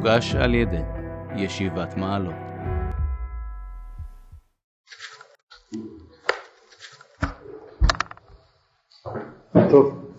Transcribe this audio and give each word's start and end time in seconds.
מוגש 0.00 0.34
על 0.34 0.54
ידי 0.54 0.82
ישיבת 1.36 1.96
מעלות. 1.96 2.34
טוב, 9.70 10.12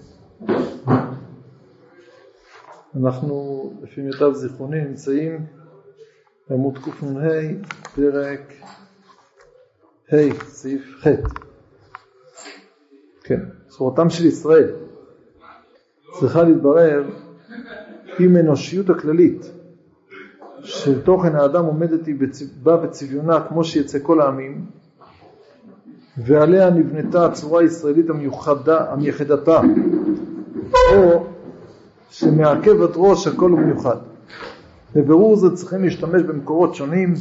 אנחנו 2.96 3.74
לפי 3.82 4.02
מיטב 4.02 4.34
זיכרוני 4.34 4.84
נמצאים 4.84 5.46
בעמוד 6.50 6.78
קנ"ה, 6.78 7.30
פרק 7.96 8.54
ה', 10.14 10.44
סעיף 10.44 10.96
ח'. 11.04 11.08
כן, 13.24 13.40
צורתם 13.68 14.10
של 14.10 14.26
ישראל 14.26 14.76
צריכה 16.20 16.44
להתברר 16.44 17.04
עם 18.20 18.38
אנושיות 18.38 18.90
הכללית 18.90 19.61
של 20.64 21.02
תוכן 21.02 21.36
האדם 21.36 21.66
עומדת 21.66 22.00
בה 22.64 22.78
בצביונה 22.78 23.40
כמו 23.40 23.64
שיצא 23.64 23.98
כל 24.04 24.22
העמים 24.22 24.66
ועליה 26.18 26.70
נבנתה 26.70 27.26
הצורה 27.26 27.62
הישראלית 27.62 28.10
המיוחדה, 28.10 28.92
המייחדתה 28.92 29.62
או 30.96 31.26
שמעכב 32.10 32.82
עד 32.82 32.92
ראש 32.96 33.28
הכל 33.28 33.52
הוא 33.52 33.60
מיוחד. 33.60 33.96
לבירור 34.96 35.36
זה 35.36 35.56
צריכים 35.56 35.84
להשתמש 35.84 36.22
במקורות 36.22 36.76
שונים, 36.76 37.14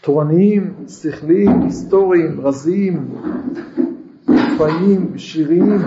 תורניים, 0.00 0.74
שכליים, 0.88 1.62
היסטוריים, 1.62 2.40
רזיים, 2.40 3.08
מופעיים, 4.28 5.12
שיריים, 5.16 5.78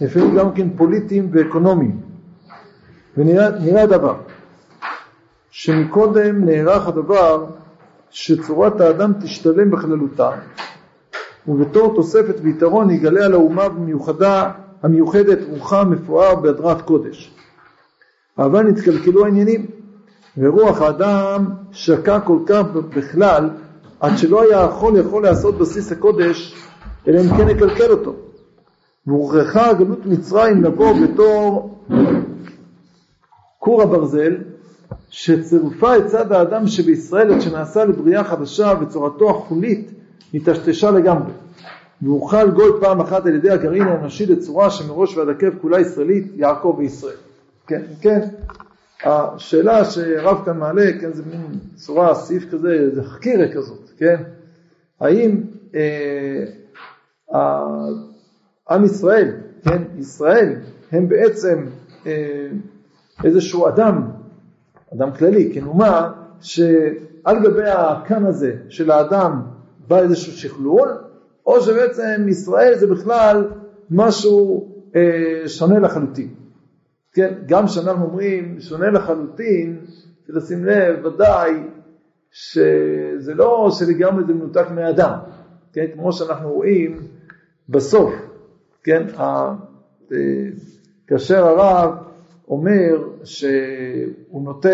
לפעמים 0.00 0.36
גם 0.36 0.52
כן 0.52 0.68
פוליטיים 0.76 1.28
ואקונומיים. 1.32 2.00
ונראה 3.16 3.82
הדבר, 3.82 4.14
שמקודם 5.56 6.44
נערך 6.44 6.88
הדבר 6.88 7.46
שצורת 8.10 8.80
האדם 8.80 9.12
תשתלם 9.22 9.70
בכללותה, 9.70 10.30
ובתור 11.48 11.94
תוספת 11.94 12.34
ויתרון 12.42 12.90
יגלה 12.90 13.24
על 13.24 13.32
האומה 13.32 13.68
במיוחדה, 13.68 14.50
המיוחדת 14.82 15.38
רוחה 15.50 15.80
המפואר 15.80 16.34
בהדרת 16.34 16.82
קודש. 16.82 17.34
אבל 18.38 18.62
נתקלקלו 18.62 19.24
העניינים, 19.24 19.66
ורוח 20.38 20.82
האדם 20.82 21.44
שקע 21.72 22.20
כל 22.20 22.38
כך 22.46 22.62
בכלל, 22.96 23.50
עד 24.00 24.18
שלא 24.18 24.42
היה 24.42 24.66
יכול 24.70 24.98
יכול 24.98 25.22
לעשות 25.22 25.58
בסיס 25.58 25.92
הקודש, 25.92 26.54
אלא 27.08 27.20
אם 27.20 27.36
כן 27.36 27.48
יקלקל 27.48 27.90
אותו. 27.90 28.14
והוכרחה 29.06 29.72
גלות 29.72 30.06
מצרים 30.06 30.64
לבוא 30.64 30.92
בתור 31.02 31.70
כור 33.58 33.82
הברזל, 33.82 34.34
שצירפה 35.14 35.96
את 35.96 36.06
צד 36.06 36.32
האדם 36.32 36.66
שבישראל 36.66 37.32
עד 37.32 37.40
שנעשה 37.40 37.84
לבריאה 37.84 38.24
חדשה 38.24 38.72
וצורתו 38.80 39.30
החולית 39.30 39.90
נטשטשה 40.34 40.90
לגמרי. 40.90 41.32
והוכל 42.02 42.50
גוי 42.50 42.70
פעם 42.80 43.00
אחת 43.00 43.26
על 43.26 43.34
ידי 43.34 43.50
הגרעין 43.50 43.82
האנושי 43.82 44.26
לצורה 44.26 44.70
שמראש 44.70 45.16
ועד 45.16 45.28
עקב 45.28 45.58
כולה 45.60 45.80
ישראלית, 45.80 46.32
יעקב 46.36 46.74
וישראל. 46.78 47.16
כן, 47.66 47.82
כן, 48.00 48.20
השאלה 49.04 49.84
שהרב 49.84 50.44
כאן 50.44 50.58
מעלה, 50.58 50.92
כן, 51.00 51.12
זה 51.12 51.22
מין 51.30 51.58
צורה, 51.74 52.14
סעיף 52.14 52.44
כזה, 52.50 52.94
זה 52.94 53.02
חקירה 53.04 53.52
כזאת, 53.52 53.90
כן, 53.96 54.22
האם 55.00 55.40
אה, 55.74 56.44
עם 58.70 58.84
ישראל, 58.84 59.30
כן, 59.64 59.82
ישראל, 59.98 60.54
הם 60.92 61.08
בעצם 61.08 61.64
אה, 62.06 62.46
איזשהו 63.24 63.68
אדם, 63.68 64.02
אדם 64.96 65.12
כללי, 65.12 65.54
כן, 65.54 65.64
אומה, 65.64 66.12
שעל 66.40 67.42
גבי 67.42 67.68
הקם 67.68 68.26
הזה 68.26 68.56
של 68.68 68.90
האדם 68.90 69.42
בא 69.88 69.98
איזשהו 69.98 70.32
שכלול, 70.32 70.88
או 71.46 71.60
שבעצם 71.60 72.26
ישראל 72.28 72.74
זה 72.74 72.86
בכלל 72.86 73.48
משהו 73.90 74.68
אה, 74.96 75.48
שונה 75.48 75.78
לחלוטין. 75.78 76.28
כן, 77.12 77.34
גם 77.46 77.66
כשאנחנו 77.66 78.04
אומרים 78.04 78.60
שונה 78.60 78.90
לחלוטין, 78.90 79.80
לשים 80.28 80.64
לב, 80.64 81.04
ודאי 81.04 81.52
שזה 82.30 83.34
לא 83.34 83.68
שלגמרי 83.70 84.24
זה 84.26 84.34
מנותק 84.34 84.66
מהאדם, 84.74 85.18
כן, 85.72 85.86
כמו 85.94 86.12
שאנחנו 86.12 86.52
רואים 86.52 87.00
בסוף, 87.68 88.14
כן, 88.84 89.06
אה, 89.18 89.54
כאשר 91.06 91.46
הרב 91.46 91.94
אומר 92.48 93.08
שהוא 93.24 94.44
נוטה, 94.44 94.68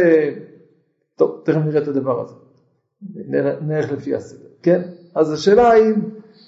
טוב, 1.16 1.40
תכף 1.44 1.58
נראה 1.66 1.82
את 1.82 1.88
הדבר 1.88 2.20
הזה, 2.20 2.34
נלך 3.60 3.92
לפי 3.92 4.14
הסדר, 4.14 4.48
כן? 4.62 4.80
אז 5.14 5.32
השאלה 5.32 5.70
היא, 5.70 5.94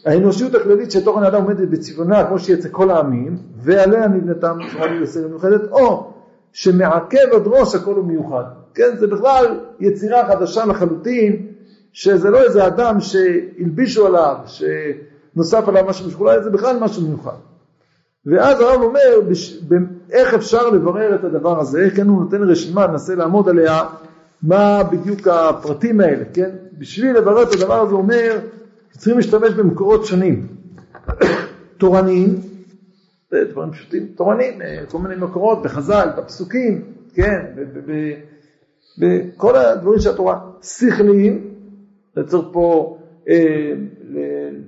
האנושיות 0.04 0.54
הכללית 0.54 0.90
שתוכן 0.90 1.22
האדם 1.22 1.42
עומדת 1.42 1.68
בצבעונה 1.68 2.26
כמו 2.28 2.38
שהיא 2.38 2.56
אצל 2.56 2.68
כל 2.68 2.90
העמים, 2.90 3.38
ועליה 3.56 4.08
נבנתה 4.08 4.52
בצורה 4.54 4.90
מיוחדת, 5.28 5.70
או 5.70 6.12
שמעכב 6.52 7.26
עד 7.32 7.46
ראש 7.46 7.74
הכל 7.74 7.94
הוא 7.94 8.04
מיוחד. 8.04 8.44
כן, 8.74 8.96
זה 8.98 9.06
בכלל 9.06 9.60
יצירה 9.80 10.28
חדשה 10.28 10.66
לחלוטין, 10.66 11.46
שזה 11.92 12.30
לא 12.30 12.42
איזה 12.42 12.66
אדם 12.66 13.00
שהלבישו 13.00 14.06
עליו, 14.06 14.36
שנוסף 14.46 15.68
עליו 15.68 15.84
משהו 15.88 16.06
משכולל, 16.06 16.42
זה 16.42 16.50
בכלל 16.50 16.78
משהו 16.80 17.02
מיוחד. 17.02 17.36
ואז 18.26 18.60
הרב 18.60 18.82
אומר. 18.82 19.20
איך 20.10 20.34
אפשר 20.34 20.70
לברר 20.70 21.14
את 21.14 21.24
הדבר 21.24 21.60
הזה, 21.60 21.88
כן 21.96 22.08
הוא 22.08 22.22
נותן 22.22 22.42
רשימה, 22.42 22.86
ננסה 22.86 23.14
לעמוד 23.14 23.48
עליה, 23.48 23.82
מה 24.42 24.82
בדיוק 24.82 25.28
הפרטים 25.28 26.00
האלה, 26.00 26.24
כן? 26.34 26.50
בשביל 26.78 27.16
לברר 27.16 27.42
את 27.42 27.52
הדבר 27.52 27.80
הזה 27.80 27.92
הוא 27.92 28.00
אומר, 28.00 28.38
צריכים 28.90 29.16
להשתמש 29.16 29.52
במקורות 29.52 30.06
שונים, 30.06 30.46
תורניים, 31.78 32.40
דברים 33.34 33.70
פשוטים, 33.72 34.06
תורניים, 34.06 34.58
כל 34.90 34.98
מיני 34.98 35.14
מקורות, 35.16 35.62
בחז"ל, 35.62 36.08
בפסוקים, 36.18 36.82
כן, 37.14 37.40
בכל 38.98 39.56
הדברים 39.56 40.00
של 40.00 40.10
התורה, 40.10 40.40
שכליים, 40.62 41.48
צריך 42.26 42.44
פה 42.52 42.98
אה, 43.28 43.72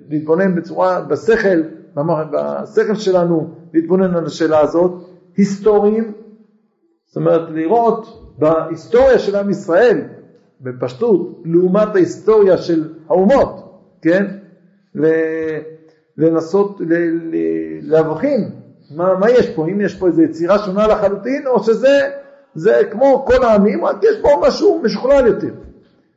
להתבונן 0.08 0.54
בצורה, 0.54 1.00
בשכל, 1.00 1.62
בשכל 2.32 2.94
שלנו 2.94 3.50
להתבונן 3.74 4.14
על 4.14 4.26
השאלה 4.26 4.60
הזאת, 4.60 5.13
היסטוריים, 5.36 6.12
זאת 7.06 7.16
אומרת 7.16 7.50
לראות 7.50 8.34
בהיסטוריה 8.38 9.18
של 9.18 9.36
עם 9.36 9.50
ישראל, 9.50 10.00
בפשטות, 10.60 11.42
לעומת 11.44 11.94
ההיסטוריה 11.94 12.58
של 12.58 12.94
האומות, 13.08 13.80
כן? 14.02 14.26
לנסות 16.16 16.80
להבחין 17.82 18.50
מה, 18.90 19.18
מה 19.18 19.30
יש 19.30 19.50
פה, 19.50 19.68
אם 19.68 19.80
יש 19.80 19.98
פה 19.98 20.06
איזו 20.06 20.22
יצירה 20.22 20.58
שונה 20.58 20.86
לחלוטין, 20.86 21.46
או 21.46 21.64
שזה 21.64 22.10
זה 22.54 22.82
כמו 22.90 23.24
כל 23.26 23.44
העמים, 23.44 23.84
רק 23.84 23.96
יש 24.02 24.16
פה 24.22 24.28
משהו 24.46 24.82
משוכלל 24.82 25.26
יותר. 25.26 25.54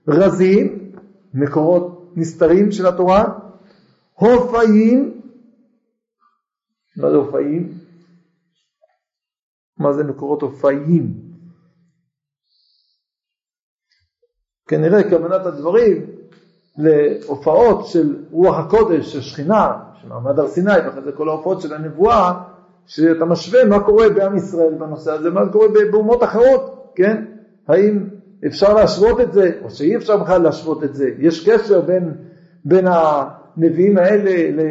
רזים, 0.08 0.92
מקורות 1.34 2.12
נסתרים 2.16 2.72
של 2.72 2.88
התורה, 2.88 3.24
הופעים, 4.14 5.22
מה 6.98 7.10
זה 7.10 7.16
הופעים? 7.16 7.74
מה 9.80 9.94
זה 9.94 10.04
מקורות 10.04 10.42
הופעים? 10.42 11.14
כנראה 14.68 15.10
כוונת 15.10 15.46
הדברים 15.46 16.06
להופעות 16.78 17.88
של 17.88 18.16
רוח 18.32 18.56
הקודש, 18.60 19.14
של 19.14 19.22
שכינה, 19.22 19.74
של 20.02 20.08
מעמד 20.08 20.40
הר 20.40 20.48
סיני, 20.48 20.72
ואחרי 20.86 21.02
זה 21.02 21.12
כל 21.12 21.30
ההופעות 21.30 21.62
של 21.62 21.74
הנבואה, 21.74 22.34
שאתה 22.86 23.26
משווה 23.26 23.66
מה 23.66 23.80
קורה 23.80 24.10
בעם 24.10 24.36
ישראל 24.36 24.74
בנושא 24.74 25.12
הזה, 25.12 25.30
מה 25.30 25.50
קורה 25.50 25.68
באומות 25.92 26.24
אחרות, 26.24 26.92
כן? 26.96 27.26
האם 27.68 28.04
אפשר 28.48 28.74
להשוות 28.74 29.22
את 29.22 29.34
זה, 29.34 29.52
או 29.64 29.70
שאי 29.70 29.96
אפשר 29.96 30.18
בכלל 30.18 30.42
להשוות 30.42 30.84
את 30.84 30.96
זה? 30.96 31.10
יש 31.20 31.50
קשר 31.50 31.82
בין, 31.82 32.14
בין 32.66 32.86
הנביאים 32.88 33.98
האלה 33.98 34.32
ל, 34.32 34.62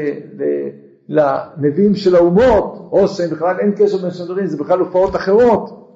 ל, 0.43 0.69
לנביאים 1.08 1.94
של 1.94 2.17
האומות, 2.17 2.88
או 2.93 3.08
שבכלל 3.08 3.56
אין 3.61 3.75
קשר 3.79 3.99
בין 3.99 4.11
שני 4.11 4.26
דברים, 4.26 4.47
זה 4.47 4.56
בכלל 4.56 4.79
הופעות 4.79 5.17
אחרות. 5.17 5.87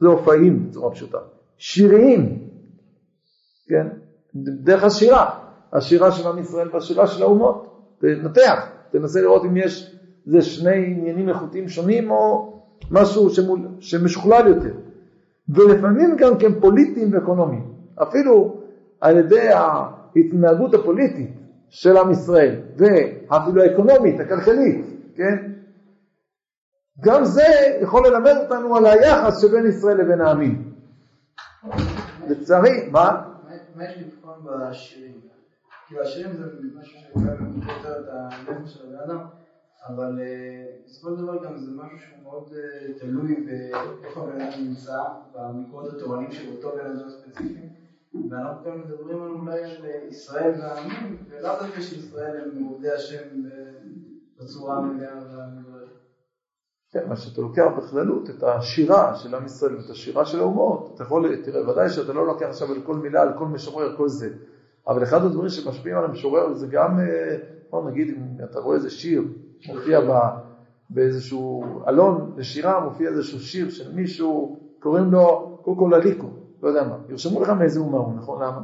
זה 0.00 0.08
הופעים 0.08 0.68
בצורה 0.68 0.90
פשוטה. 0.90 1.18
שיריים, 1.58 2.38
כן? 3.68 3.86
דרך 4.34 4.84
השירה, 4.84 5.30
השירה 5.72 6.12
של 6.12 6.28
עם 6.28 6.38
ישראל 6.38 6.68
והשירה 6.72 7.06
של 7.06 7.22
האומות. 7.22 7.64
תנתח, 7.98 8.66
תנסה 8.90 9.20
לראות 9.20 9.44
אם 9.44 9.56
יש 9.56 9.96
זה 10.26 10.42
שני 10.42 10.86
עניינים 10.86 11.28
איכותיים 11.28 11.68
שונים 11.68 12.10
או 12.10 12.52
משהו 12.90 13.30
שמול, 13.30 13.60
שמשוכלל 13.80 14.46
יותר. 14.46 14.74
ולפעמים 15.48 16.16
גם 16.18 16.38
כן 16.38 16.60
פוליטיים 16.60 17.12
ואקונומיים. 17.12 17.72
אפילו 18.02 18.56
על 19.00 19.16
ידי 19.16 19.48
ההתנהגות 19.48 20.74
הפוליטית 20.74 21.37
של 21.70 21.96
עם 21.96 22.10
ישראל, 22.10 22.60
ואפילו 22.76 23.62
האקונומית, 23.62 24.20
הכלכלית, 24.20 24.86
כן? 25.16 25.52
גם 27.00 27.24
זה 27.24 27.76
יכול 27.80 28.06
ללמד 28.06 28.34
אותנו 28.42 28.76
על 28.76 28.86
היחס 28.86 29.42
שבין 29.42 29.66
ישראל 29.66 29.96
לבין 29.96 30.20
העמים. 30.20 30.74
לצערי, 32.28 32.88
מה? 32.90 33.22
מה 33.74 33.84
יש 33.84 33.98
לבחון 33.98 34.46
בשירים? 34.46 35.20
כאילו 35.86 36.02
השירים 36.02 36.36
זה 36.36 36.44
משהו 36.80 36.98
יותר 37.16 38.00
את 38.00 38.06
הנפש 38.08 38.74
של 38.74 38.96
הבן 38.96 39.16
אבל 39.88 40.20
אה, 40.20 40.64
בסופו 40.84 41.16
של 41.16 41.22
דבר 41.22 41.44
גם 41.44 41.58
זה 41.58 41.70
משהו 41.76 41.98
שהוא 41.98 42.22
מאוד 42.22 42.52
אה, 42.56 42.98
תלוי 42.98 43.46
באיפה 43.46 44.20
הבן 44.20 44.40
אדם 44.40 44.64
נמצא, 44.64 44.98
במקורות 45.34 45.92
התורניים 45.92 46.32
של 46.32 46.56
אותו 46.56 46.72
בן 46.76 46.86
אדם 46.86 47.08
ספציפי. 47.08 47.67
ואנחנו 48.30 48.64
כאן 48.64 48.78
מדברים 48.78 49.18
אולי 49.40 49.64
על 49.64 49.86
ישראל 50.08 50.52
והעמים, 50.60 51.16
ולאו 51.30 51.52
דווקא 51.62 51.80
שישראל 51.80 52.40
הם 52.40 52.64
עובדי 52.64 52.90
השם 52.90 53.42
בצורה 54.40 54.76
המלאה 54.76 55.14
והמדויקת. 55.14 55.98
כן, 56.90 57.08
מה 57.08 57.16
שאתה 57.16 57.40
לוקח 57.40 57.66
בכללות 57.76 58.30
את 58.30 58.42
השירה 58.42 59.14
של 59.14 59.34
עם 59.34 59.44
ישראל 59.44 59.76
ואת 59.76 59.90
השירה 59.90 60.24
של 60.24 60.38
האומות, 60.38 60.92
אתה 60.94 61.02
יכול, 61.02 61.36
תראה, 61.44 61.70
ודאי 61.70 61.88
שאתה 61.88 62.12
לא 62.12 62.26
לוקח 62.26 62.46
עכשיו 62.46 62.72
על 62.72 62.80
כל 62.82 62.94
מילה, 62.94 63.22
על 63.22 63.38
כל 63.38 63.46
משורר, 63.46 63.96
כל 63.96 64.08
זה, 64.08 64.30
אבל 64.86 65.02
אחד 65.02 65.24
הדברים 65.24 65.48
שמשפיעים 65.48 65.98
על 65.98 66.04
המשורר 66.04 66.52
זה 66.52 66.66
גם, 66.66 66.98
אה, 66.98 67.36
בוא 67.70 67.90
נגיד, 67.90 68.08
אם 68.08 68.44
אתה 68.44 68.58
רואה 68.58 68.76
איזה 68.76 68.90
שיר, 68.90 69.22
מופיע 69.68 70.00
באיזשהו 70.90 71.64
אלון 71.88 72.34
לשירה, 72.36 72.80
מופיע 72.80 73.08
איזשהו 73.08 73.40
שיר 73.40 73.70
של 73.70 73.94
מישהו, 73.94 74.60
קוראים 74.80 75.10
לו 75.10 75.58
קוקו 75.62 75.88
לליקו, 75.88 76.30
לא 76.62 76.68
יודע 76.68 76.82
מה, 76.82 76.96
ירשמו 77.08 77.42
לך 77.42 77.48
מאיזה 77.48 77.80
אומה 77.80 77.98
הוא, 77.98 78.14
נכון? 78.14 78.42
למה? 78.42 78.60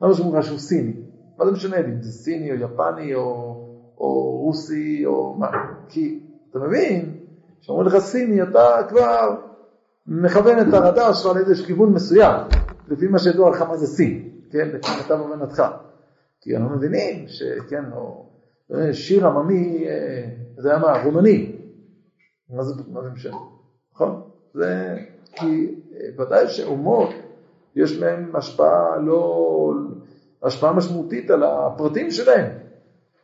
למה 0.00 0.10
ירשמו 0.10 0.36
לך 0.36 0.44
שהוא 0.44 0.58
סיני? 0.58 0.92
מה 1.38 1.46
זה 1.46 1.52
משנה 1.52 1.78
אם 1.78 2.02
זה 2.02 2.12
סיני 2.12 2.50
או 2.50 2.56
יפני 2.56 3.14
או, 3.14 3.22
או 3.98 4.38
רוסי 4.38 5.06
או 5.06 5.34
מה? 5.34 5.50
כי 5.88 6.20
אתה 6.50 6.58
מבין 6.58 7.14
כשאומרים 7.60 7.86
לך 7.86 7.98
סיני 7.98 8.42
אתה 8.42 8.76
כבר 8.88 9.36
מכוון 10.06 10.68
את 10.68 10.74
הרדאר 10.74 11.12
שלך 11.12 11.36
לאיזה 11.36 11.64
כיוון 11.66 11.92
מסוים, 11.92 12.46
לפי 12.88 13.06
מה 13.06 13.18
שידוע 13.18 13.50
לך 13.50 13.62
מה 13.62 13.76
זה 13.76 13.86
סין, 13.86 14.30
כן? 14.50 14.68
לפי 14.68 14.90
מיטב 15.02 15.20
הבנתך. 15.20 15.62
כי 16.40 16.56
אנחנו 16.56 16.76
מבינים 16.76 17.28
שכן, 17.28 17.84
או 17.92 18.26
שיר 18.92 19.26
עממי, 19.26 19.84
זה 20.56 20.70
היה 20.70 20.78
מה, 20.78 21.02
רומני. 21.04 21.56
מה 22.50 22.62
זה, 22.62 22.82
מה 22.92 23.02
זה 23.02 23.10
משנה? 23.10 23.36
נכון? 23.94 24.22
זה 24.54 24.96
כי 25.32 25.77
ודאי 26.18 26.48
שאומות 26.48 27.10
יש 27.76 27.98
להן 27.98 28.30
השפעה 28.34 28.96
לא, 28.96 29.72
השפעה 30.42 30.72
משמעותית 30.72 31.30
על 31.30 31.42
הפרטים 31.42 32.10
שלהם. 32.10 32.50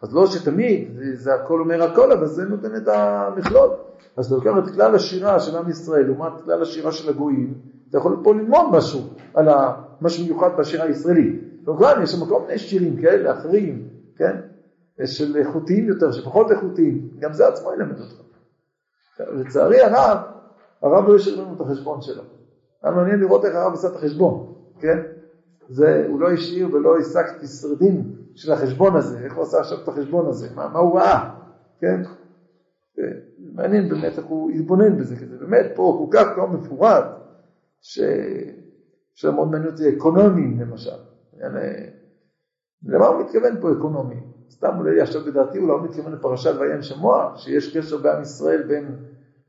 אז 0.02 0.14
לא 0.14 0.26
שתמיד 0.26 0.88
זה 1.14 1.34
הכל 1.34 1.60
אומר 1.60 1.82
הכל, 1.82 2.12
אבל 2.12 2.26
זה 2.26 2.44
נותן 2.44 2.76
את 2.76 2.88
המכלול. 2.88 3.70
אז 4.16 4.26
אתה 4.26 4.34
לוקח 4.34 4.68
את 4.68 4.74
כלל 4.74 4.94
השירה 4.94 5.40
של 5.40 5.56
עם 5.56 5.70
ישראל 5.70 6.06
לעומת 6.06 6.32
כלל 6.44 6.62
השירה 6.62 6.92
של 6.92 7.10
הגויים, 7.10 7.54
אתה 7.90 7.98
יכול 7.98 8.16
פה 8.24 8.34
ללמוד 8.34 8.66
משהו 8.72 9.00
על 9.34 9.48
משהו 10.00 10.24
מיוחד 10.24 10.50
בשירה 10.58 10.84
הישראלית. 10.84 11.42
וכמובן 11.62 12.00
יש 12.02 12.12
שם 12.12 12.26
כל 12.26 12.40
מיני 12.40 12.58
שירים 12.58 13.02
כאלה, 13.02 13.32
אחרים, 13.32 13.88
כן? 14.16 14.36
של 15.04 15.36
איכותיים 15.36 15.88
יותר, 15.88 16.12
שפחות 16.12 16.50
איכותיים, 16.50 17.08
גם 17.18 17.32
זה 17.32 17.48
עצמו 17.48 17.72
ילמד 17.72 18.00
אותך. 18.00 18.14
לצערי 19.20 19.80
הרב, 19.80 20.18
הרב 20.82 21.08
לא 21.08 21.16
השאיר 21.16 21.40
לנו 21.42 21.54
את 21.56 21.60
החשבון 21.60 22.02
שלו. 22.02 22.22
היה 22.84 22.92
מעניין 22.92 23.20
לראות 23.20 23.44
איך 23.44 23.54
הרב 23.54 23.72
עשה 23.72 23.88
את 23.88 23.96
החשבון, 23.96 24.54
כן? 24.81 24.98
זה, 25.69 26.06
הוא 26.08 26.20
לא 26.20 26.31
השאיר 26.31 26.75
ולא 26.75 26.98
השג 26.98 27.25
את 27.36 27.42
השרידים 27.42 28.12
של 28.34 28.52
החשבון 28.52 28.96
הזה, 28.96 29.19
איך 29.19 29.34
הוא 29.34 29.42
עשה 29.42 29.60
עכשיו 29.60 29.78
את 29.82 29.88
החשבון 29.88 30.26
הזה, 30.26 30.48
מה, 30.54 30.69
מה 30.69 30.78
הוא 30.78 30.98
ראה, 30.98 31.34
כן? 31.81 32.02
מעניין 33.54 33.88
באמת 33.88 34.19
איך 34.19 34.26
הוא 34.26 34.50
התבונן 34.50 34.98
בזה, 34.98 35.16
כי 35.16 35.26
זה 35.26 35.36
באמת 35.36 35.66
פה 35.75 36.06
כל 36.10 36.19
כך 36.19 36.38
לא 36.38 36.46
מפורט, 36.46 37.04
ש... 37.81 38.00
שמאוד 39.14 39.48
מעניין 39.48 39.70
אותי 39.70 39.96
אקונומיים 39.96 40.60
למשל. 40.60 40.90
יעני, 41.40 41.60
למה 42.86 43.06
הוא 43.06 43.22
מתכוון 43.22 43.60
פה 43.60 43.72
אקונומי? 43.72 44.20
סתם 44.50 44.78
אולי 44.78 45.00
עכשיו 45.00 45.25
בדעתי 45.25 45.58
הוא 45.58 45.69
לא 45.69 45.84
מתכוון 45.84 46.12
לפרשת 46.12 46.54
ויין 46.60 46.82
שמוע, 46.82 47.32
שיש 47.36 47.76
קשר 47.76 47.98
בעם 47.98 48.22
ישראל 48.22 48.62
בין, 48.62 48.96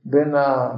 בין, 0.06 0.36
ה, 0.36 0.72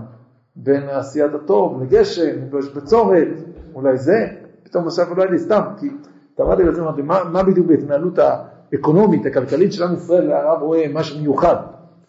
בין 0.63 0.89
עשיית 0.89 1.33
הטוב 1.33 1.83
לגשם, 1.83 2.36
בצורת, 2.75 3.27
אולי 3.75 3.98
זה, 3.98 4.27
פתאום 4.63 4.88
עכשיו 4.88 5.12
אולי 5.12 5.27
לי 5.27 5.39
סתם, 5.39 5.62
כי 5.80 5.89
אתה 6.36 6.44
אמרתי 6.44 6.63
לעצמי, 6.63 7.01
מה, 7.04 7.24
מה 7.24 7.44
בדיוק 7.44 7.68
בהתנהלות 7.68 8.19
האקונומית, 8.19 9.25
הכלכלית 9.25 9.74
של 9.74 9.83
עם 9.83 9.94
ישראל, 9.94 10.31
הרב 10.31 10.62
רואה 10.62 10.86
משהו 10.94 11.19
מיוחד. 11.19 11.56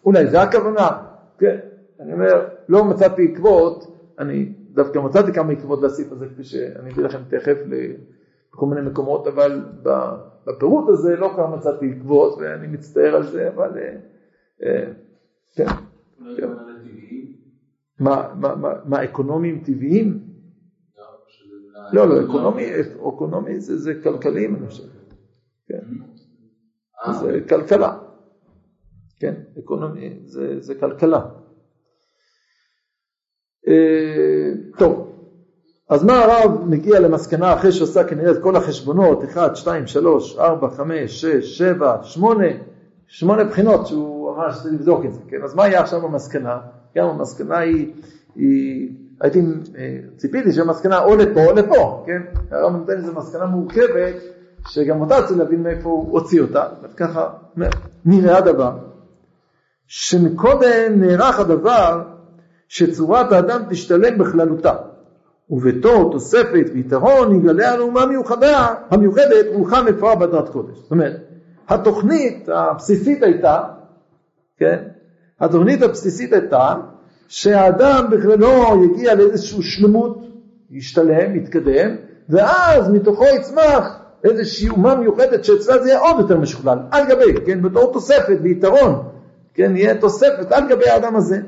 אולי 0.05 0.27
זה 0.27 0.41
הכוונה, 0.41 0.89
כן, 1.37 1.57
אני 1.99 2.13
אומר, 2.13 2.47
לא 2.69 2.85
מצאתי 2.85 3.31
עקבות, 3.33 3.97
אני 4.19 4.53
דווקא 4.73 4.99
מצאתי 4.99 5.33
כמה 5.33 5.51
עקבות 5.51 5.81
בסעיף 5.81 6.11
הזה, 6.11 6.25
כפי 6.27 6.43
שאני 6.43 6.91
אביא 6.91 7.03
לכם 7.03 7.19
תכף 7.29 7.57
לכל 8.53 8.65
מיני 8.65 8.81
מקומות, 8.81 9.27
אבל 9.27 9.61
בפירוט 10.45 10.89
הזה 10.89 11.15
לא 11.15 11.33
כך 11.37 11.43
מצאתי 11.57 11.91
עקבות, 11.97 12.37
ואני 12.39 12.67
מצטער 12.67 13.15
על 13.15 13.23
זה, 13.23 13.47
אבל 13.47 13.69
אה, 14.63 14.83
כן. 15.55 15.65
מה, 17.99 19.03
אקונומיים 19.03 19.63
טבעיים? 19.63 20.19
לא, 21.93 22.07
לא, 22.07 22.23
אקונומי 23.09 23.59
זה 23.59 23.93
כלכליים, 24.03 24.55
אני 24.55 24.67
חושב. 24.67 24.83
כן. 25.67 25.79
זה 27.11 27.39
כלכלה. 27.49 27.97
כן, 29.19 29.33
אקונומי 29.59 30.19
זה, 30.25 30.59
זה 30.59 30.75
כלכלה. 30.75 31.21
אה, 33.67 34.51
טוב, 34.77 35.09
אז 35.89 36.03
מה 36.03 36.13
הרב 36.13 36.65
מגיע 36.65 36.99
למסקנה 36.99 37.53
אחרי 37.53 37.71
שעושה 37.71 38.03
כנראה 38.03 38.31
את 38.31 38.43
כל 38.43 38.55
החשבונות, 38.55 39.23
1, 39.23 39.55
2, 39.55 39.87
3, 39.87 40.37
4, 40.37 40.69
5, 40.69 41.21
6, 41.21 41.57
7, 41.57 42.03
8, 42.03 42.45
8 43.07 43.43
בחינות 43.43 43.87
שהוא 43.87 44.19
שצריך 44.51 44.73
לבדוק 44.73 45.05
את 45.05 45.13
זה, 45.13 45.21
כן? 45.27 45.43
אז 45.43 45.55
מה 45.55 45.63
היה 45.63 45.81
עכשיו 45.81 46.05
המסקנה? 46.05 46.59
גם 46.97 47.05
המסקנה 47.07 47.57
היא, 47.57 47.93
היא 48.35 48.89
הייתי, 49.21 49.41
אה, 49.77 49.97
ציפיתי 50.17 50.51
שהמסקנה 50.51 51.03
או 51.03 51.15
לפה 51.15 51.45
או 51.45 51.51
לפה, 51.53 52.03
כן? 52.07 52.21
הרב 52.51 52.75
נותן 52.75 52.93
איזו 52.97 53.13
מסקנה 53.13 53.45
מורכבת 53.45 54.15
שגם 54.67 55.01
אותה 55.01 55.21
צריך 55.27 55.39
להבין 55.39 55.63
מאיפה 55.63 55.89
הוא 55.89 56.19
הוציא 56.19 56.41
אותה, 56.41 56.63
וככה 56.83 57.29
נראה 58.05 58.37
הדבר. 58.37 58.77
שמקודם 59.87 60.93
נערך 60.95 61.39
הדבר 61.39 62.03
שצורת 62.67 63.31
האדם 63.31 63.61
תשתלם 63.69 64.17
בכללותה, 64.17 64.73
ובתור 65.49 66.11
תוספת 66.11 66.65
ויתרון 66.73 67.35
יגלה 67.35 67.73
על 67.73 67.81
אומה 67.81 68.05
מיוחדה, 68.05 68.75
המיוחדת 68.89 69.45
רוחה 69.53 69.83
מפואר 69.83 70.15
בהדרת 70.15 70.49
קודש. 70.49 70.77
זאת 70.77 70.91
אומרת, 70.91 71.15
התוכנית 71.69 72.49
הבסיסית 72.49 73.23
הייתה, 73.23 73.63
כן? 74.57 74.83
התוכנית 75.39 75.81
הבסיסית 75.81 76.33
הייתה 76.33 76.75
שהאדם 77.27 78.07
בכללו 78.11 78.83
יגיע 78.83 79.15
לאיזושהי 79.15 79.63
שלמות, 79.63 80.17
ישתלם, 80.71 81.35
יתקדם, 81.35 81.95
ואז 82.29 82.89
מתוכו 82.89 83.25
יצמח 83.25 83.99
איזושהי 84.23 84.69
אומה 84.69 84.95
מיוחדת 84.95 85.45
שאצלה 85.45 85.83
זה 85.83 85.89
יהיה 85.89 85.99
עוד 85.99 86.19
יותר 86.19 86.37
משוכלל, 86.37 86.79
על 86.91 87.03
גבי, 87.09 87.45
כן, 87.45 87.61
בתור 87.61 87.93
תוספת 87.93 88.37
ויתרון 88.41 89.09
כן, 89.53 89.77
יהיה 89.77 90.01
תוספת 90.01 90.51
על 90.51 90.69
גבי 90.69 90.89
האדם 90.89 91.15
הזה. 91.15 91.41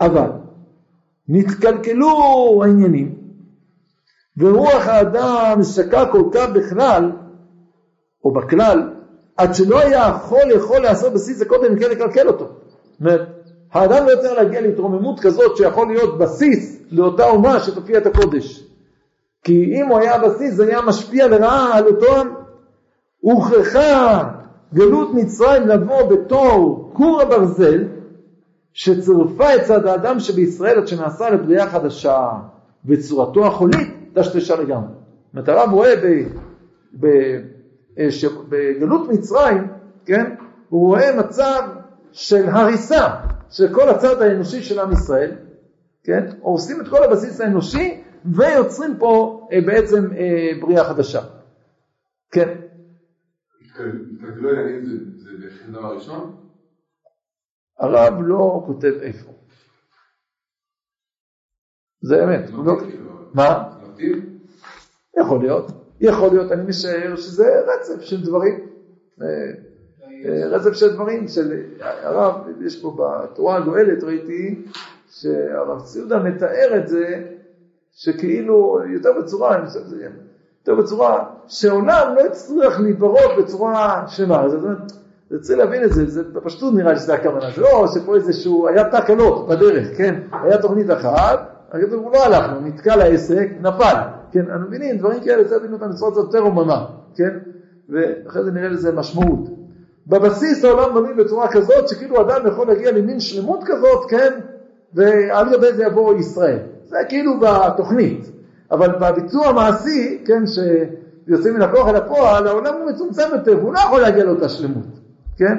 אבל 0.00 0.30
נתקלקלו 1.28 2.62
העניינים, 2.64 3.14
ורוח 4.36 4.86
האדם 4.86 5.62
שקע 5.62 6.12
כל 6.12 6.22
כך 6.32 6.48
בכלל, 6.54 7.12
או 8.24 8.32
בכלל, 8.32 8.92
עד 9.42 9.54
שלא 9.54 9.80
היה 9.80 10.12
יכול 10.16 10.50
יכול 10.50 10.78
לעשות 10.78 11.12
בסיס 11.12 11.38
זה 11.38 11.44
קודם 11.44 11.78
כן 11.78 11.90
לקלקל 11.90 12.28
אותו. 12.28 12.44
זאת 12.44 13.00
אומרת, 13.00 13.20
האדם 13.72 14.06
לא 14.06 14.10
יותר 14.10 14.34
להגיע 14.34 14.60
להתרוממות 14.60 15.20
כזאת 15.20 15.56
שיכול 15.56 15.88
להיות 15.88 16.18
בסיס 16.18 16.82
לאותה 16.90 17.24
אומה 17.30 17.60
שתופיע 17.60 17.98
את 17.98 18.06
הקודש. 18.06 18.64
כי 19.44 19.74
אם 19.74 19.88
הוא 19.88 19.98
היה 19.98 20.18
בסיס 20.18 20.54
זה 20.54 20.66
היה 20.66 20.82
משפיע 20.82 21.28
לרעה 21.28 21.78
על 21.78 21.86
אותו 21.86 22.16
עם. 22.16 22.28
הוכרחה 23.20 24.28
גלות 24.74 25.14
מצרים 25.14 25.68
לבוא 25.68 26.02
בתור 26.02 26.90
כור 26.92 27.22
הברזל 27.22 27.84
שצירפה 28.72 29.54
את 29.54 29.62
צד 29.62 29.86
האדם 29.86 30.20
שבישראל 30.20 30.78
עד 30.78 30.86
שנעשה 30.86 31.30
לבריאה 31.30 31.66
חדשה 31.66 32.28
וצורתו 32.86 33.46
החולית 33.46 33.88
טשטשה 34.14 34.56
לגמרי. 34.56 34.92
זאת 35.34 35.48
אומרת 35.48 35.48
הרב 35.48 35.72
רואה 35.72 35.94
ב, 35.96 36.22
ב, 37.00 37.06
אה, 37.98 38.10
ש, 38.10 38.24
בגלות 38.24 39.08
מצרים, 39.08 39.68
כן, 40.04 40.34
הוא 40.68 40.86
רואה 40.86 41.16
מצב 41.18 41.62
של 42.12 42.48
הריסה 42.48 43.20
של 43.50 43.74
כל 43.74 43.88
הצד 43.88 44.22
האנושי 44.22 44.62
של 44.62 44.78
עם 44.78 44.92
ישראל, 44.92 45.36
כן, 46.04 46.26
הורסים 46.40 46.80
את 46.80 46.88
כל 46.88 47.04
הבסיס 47.04 47.40
האנושי 47.40 48.02
ויוצרים 48.24 48.96
פה 48.98 49.48
אה, 49.52 49.60
בעצם 49.66 50.12
אה, 50.12 50.50
בריאה 50.60 50.84
חדשה. 50.84 51.20
כן. 52.30 52.48
התקלקלו 53.60 54.50
העניינים 54.50 55.12
זה 55.16 55.30
בהכין 55.40 55.72
דבר 55.72 55.94
ראשון? 55.94 56.36
הרב 57.78 58.12
לא 58.20 58.62
כותב 58.66 58.92
איפה. 59.02 59.32
זה 62.02 62.24
אמת. 62.24 62.50
לא, 62.50 62.64
לא- 62.64 62.76
מה? 63.34 63.78
מתאים? 63.82 64.38
יכול 65.20 65.40
להיות. 65.40 65.81
יכול 66.02 66.28
להיות, 66.28 66.52
אני 66.52 66.62
משער 66.62 67.16
שזה 67.16 67.60
רצף 67.66 68.00
של 68.00 68.24
דברים. 68.24 68.60
אה, 69.22 69.26
אה, 70.24 70.46
רצף 70.46 70.72
של 70.72 70.92
דברים 70.94 71.28
של 71.28 71.62
הרב, 71.80 72.34
יש 72.60 72.82
פה 72.82 72.96
בתורה 72.98 73.56
הגואלת, 73.56 74.04
ראיתי 74.04 74.64
שהרב 75.10 75.80
ציודה 75.80 76.18
מתאר 76.18 76.76
את 76.76 76.88
זה 76.88 77.24
שכאילו 77.92 78.78
יותר 78.92 79.10
בצורה, 79.18 79.56
אני 79.56 79.66
חושב 79.66 79.80
שזה 79.80 80.06
יותר 80.66 80.82
בצורה 80.82 81.24
שעולם 81.48 82.14
לא 82.16 82.20
יצטרך 82.20 82.80
להיברות 82.80 83.30
בצורה 83.38 84.04
שלמה. 84.08 84.48
זאת 84.48 84.62
אומרת, 84.62 84.92
צריך 85.40 85.58
להבין 85.58 85.84
את 85.84 85.92
זה, 85.92 86.06
זה 86.06 86.22
בפשטות 86.22 86.74
נראה 86.74 86.96
שזה 86.96 87.14
הכוונה, 87.14 87.50
זה 87.56 87.60
לא 87.60 87.86
שפה 87.94 88.14
איזשהו, 88.14 88.68
היה 88.68 88.90
תקלות 88.90 89.48
בדרך, 89.48 89.88
כן? 89.96 90.20
היה 90.32 90.58
תוכנית 90.58 90.90
אחת, 90.90 91.68
הוא 91.92 92.12
לא 92.12 92.24
הלך, 92.24 92.44
נתקע 92.62 92.96
לעסק, 92.96 93.48
נפל, 93.60 93.94
כן? 94.32 94.50
אנחנו 94.50 94.66
מבינים, 94.66 94.98
דברים 94.98 95.20
כאלה, 95.20 95.44
זה 95.44 95.56
את 95.56 95.82
המצוות 95.82 96.16
יותר 96.16 96.40
אוממה, 96.40 96.86
כן? 97.16 97.38
ואחרי 97.88 98.44
זה 98.44 98.50
נראה 98.50 98.68
לזה 98.68 98.92
משמעות. 98.92 99.48
בבסיס 100.06 100.64
העולם 100.64 100.94
בנוי 100.94 101.14
בצורה 101.14 101.48
כזאת, 101.52 101.88
שכאילו 101.88 102.20
אדם 102.20 102.46
יכול 102.46 102.66
להגיע 102.66 102.92
למין 102.92 103.20
שלמות 103.20 103.60
כזאת, 103.66 104.10
כן? 104.10 104.32
ועל 104.94 105.52
גבי 105.52 105.72
זה 105.72 105.84
יבוא 105.84 106.14
ישראל. 106.14 106.58
זה 106.84 106.96
כאילו 107.08 107.40
בתוכנית. 107.40 108.30
אבל 108.70 108.88
בביצוע 108.88 109.46
המעשי, 109.46 110.24
כן, 110.26 110.42
שיוצא 110.46 111.50
מן 111.50 111.62
הכוח 111.62 111.88
אל 111.88 111.96
הפועל, 111.96 112.46
העולם 112.46 112.74
הוא 112.74 112.90
מצומצם 112.90 113.28
יותר, 113.32 113.58
והוא 113.58 113.74
לא 113.74 113.78
יכול 113.78 114.00
להגיע 114.00 114.24
לאותה 114.24 114.48
שלמות, 114.48 114.86
כן? 115.36 115.58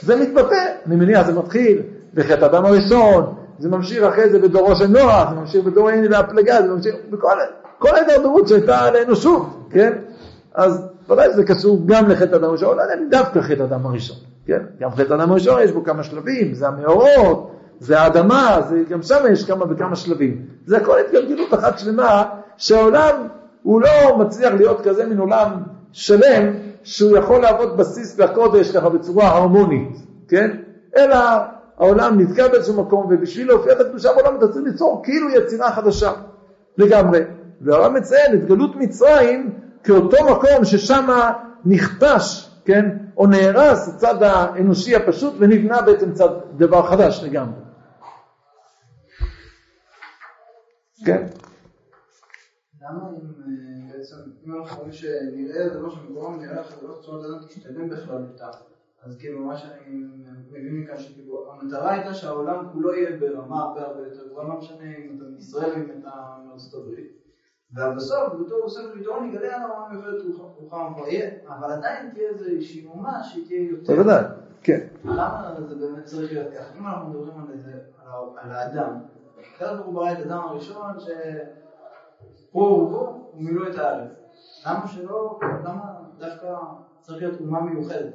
זה 0.00 0.16
מתבטא, 0.16 0.66
אני 0.86 0.96
מניח, 0.96 1.26
זה 1.26 1.38
מתחיל 1.38 1.82
בחטא 2.14 2.44
אדם 2.44 2.64
הראשון, 2.64 3.34
זה 3.58 3.68
ממשיך 3.68 4.02
אחרי 4.02 4.30
זה 4.30 4.38
בדורו 4.38 4.76
של 4.76 4.86
נוח, 4.86 5.30
זה 5.30 5.36
ממשיך 5.36 5.64
בדור 5.64 5.88
העיני 5.88 6.08
והפלגה, 6.08 6.62
זה 6.62 6.68
ממשיך 6.68 6.94
בכל 7.10 7.40
כל 7.78 7.94
ההידרדרות 7.94 8.48
שהייתה 8.48 8.80
על 8.80 8.96
האנושות, 8.96 9.46
כן? 9.70 9.92
אז 10.54 10.86
ודאי 11.08 11.32
שזה 11.32 11.44
קשור 11.44 11.80
גם 11.86 12.08
לחטא 12.08 12.36
אדם 12.36 12.44
הראשון, 12.44 12.76
לא 12.76 12.82
יודע 12.82 12.94
אם 12.94 13.08
דווקא 13.10 13.40
חטא 13.40 13.62
אדם 13.62 13.86
הראשון, 13.86 14.16
כן? 14.46 14.62
גם 14.80 14.90
חטא 14.90 15.14
אדם 15.14 15.30
הראשון 15.30 15.60
יש 15.62 15.72
בו 15.72 15.84
כמה 15.84 16.02
שלבים, 16.02 16.54
זה 16.54 16.68
המאורות, 16.68 17.50
זה 17.80 18.00
האדמה, 18.00 18.58
זה, 18.68 18.82
גם 18.88 19.02
שם 19.02 19.24
יש 19.32 19.44
כמה 19.44 19.64
וכמה 19.70 19.96
שלבים. 19.96 20.46
זה 20.66 20.76
הכל 20.76 20.98
התגלגלות 20.98 21.54
אחת 21.54 21.78
שלמה, 21.78 22.24
שהעולם 22.56 23.28
הוא 23.62 23.82
לא 23.82 24.18
מצליח 24.18 24.52
להיות 24.54 24.80
כזה 24.80 25.06
מין 25.06 25.18
עולם 25.18 25.62
שלם, 25.92 26.54
שהוא 26.82 27.16
יכול 27.16 27.40
להוות 27.40 27.76
בסיס 27.76 28.18
לקודש 28.18 28.76
ככה 28.76 28.88
בצורה 28.88 29.28
הרמונית, 29.28 29.96
כן? 30.28 30.56
אלא 30.96 31.16
העולם 31.78 32.20
נתקע 32.20 32.48
באיזשהו 32.48 32.82
מקום, 32.82 33.06
ובשביל 33.10 33.48
להופיע 33.48 33.72
את 33.72 33.80
הקדושה 33.80 34.12
בעולם 34.12 34.36
אתה 34.36 34.48
צריך 34.48 34.64
ליצור 34.64 35.00
כאילו 35.04 35.30
יצירה 35.30 35.72
חדשה 35.72 36.12
לגמרי. 36.78 37.20
והרב 37.60 37.92
מציין 37.92 38.34
את 38.34 38.44
גלות 38.44 38.76
מצרים 38.76 39.58
כאותו 39.84 40.16
מקום 40.30 40.64
ששם 40.64 41.06
נכתש, 41.64 42.50
כן, 42.64 42.96
או 43.16 43.26
נהרס 43.26 43.88
הצד 43.88 44.22
האנושי 44.22 44.96
הפשוט 44.96 45.34
ונבנה 45.38 45.82
בעצם 45.82 46.12
צד 46.12 46.28
דבר 46.56 46.82
חדש 46.82 47.24
לגמרי. 47.24 47.60
כן. 51.04 51.26
למה 52.82 53.10
אם 53.10 53.16
אה, 53.16 53.92
בעצם, 53.92 54.16
אם 54.46 54.60
אנחנו 54.60 54.78
רואים 54.78 54.92
שנראה 54.92 55.68
דבר 55.68 55.90
שמגורם 55.90 56.40
נראה 56.40 56.60
לך 56.60 56.82
דבר 56.82 57.00
צורת 57.02 57.24
אדם 57.24 57.46
תשתלם 57.48 57.88
בכלל 57.88 58.24
איתה, 58.32 58.50
אז 59.02 59.16
כאילו 59.18 59.44
מה 59.44 59.56
שאני 59.56 60.04
מבין 60.48 60.80
מכאן 60.80 60.98
שכאילו 60.98 61.52
המטרה 61.52 61.92
הייתה 61.92 62.14
שהעולם 62.14 62.68
כולו 62.72 62.94
יהיה 62.94 63.16
ברמה 63.16 63.62
הרבה 63.62 63.80
הרבה 63.80 64.00
יותר 64.00 64.28
גבוהה, 64.28 64.48
לא 64.48 64.58
משנה 64.58 64.84
אם 64.84 65.16
אתה 65.16 65.24
מישראל 65.24 65.72
אם 65.72 66.00
אתה 66.00 66.10
מארצות 66.46 66.82
הברית. 66.82 67.27
ובסוף 67.76 68.32
בתור 68.40 68.68
ספר 68.68 68.90
פתרון 69.00 69.28
יגלה 69.28 69.56
על 69.56 69.62
העולם 69.62 69.92
מיוחדת 69.92 70.22
רוחם 70.56 70.92
יהיה, 71.06 71.30
אבל 71.48 71.72
עדיין 71.72 72.10
תהיה 72.10 72.28
איזושהי 72.28 72.86
אומה 72.86 73.22
שהיא 73.22 73.46
תהיה 73.46 73.70
יותר... 73.70 73.94
בוודאי, 73.94 74.24
כן. 74.62 74.86
למה 75.04 75.54
זה 75.68 75.74
באמת 75.74 76.04
צריך 76.04 76.32
להיות 76.32 76.54
ככה? 76.54 76.78
אם 76.78 76.86
אנחנו 76.86 77.08
מדברים 77.08 77.46
על 77.50 77.58
זה, 77.58 77.72
על 78.36 78.50
האדם, 78.50 78.98
הקדוש 79.40 79.72
ברוך 79.72 79.86
הוא 79.86 79.94
ברא 79.94 80.12
את 80.12 80.18
אדם 80.18 80.38
הראשון 80.38 81.00
שפה 81.00 82.68
הוא 82.68 83.30
מילא 83.34 83.70
את 83.70 83.78
הארץ. 83.78 84.10
למה 84.66 84.88
שלא, 84.88 85.40
למה 85.64 85.82
דווקא 86.18 86.56
צריך 87.00 87.22
להיות 87.22 87.40
אומה 87.40 87.60
מיוחדת? 87.60 88.14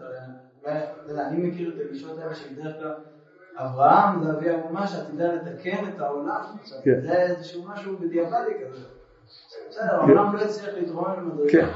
אני 1.09 1.47
מכיר 1.47 1.75
את 1.75 1.81
הגישות 1.85 2.19
האלה 2.19 2.35
שבדרך 2.35 2.75
כלל 2.79 2.93
אברהם 3.55 4.23
זה 4.23 4.31
אבי 4.31 4.49
האומה 4.49 4.87
שעתידה 4.87 5.33
לתקן 5.33 5.89
את 5.89 5.99
העולם. 5.99 6.41
כן. 6.83 7.01
זה 7.01 7.13
איזשהו 7.13 7.63
משהו 7.67 7.97
בדיעבדי 7.97 8.53
כזה. 8.65 8.92
בסדר, 9.69 9.95
העולם 9.95 10.35
לא 10.35 10.41
הצליח 10.41 10.69
להתרומם 10.77 11.13
למדרגה. 11.17 11.51
כן. 11.51 11.67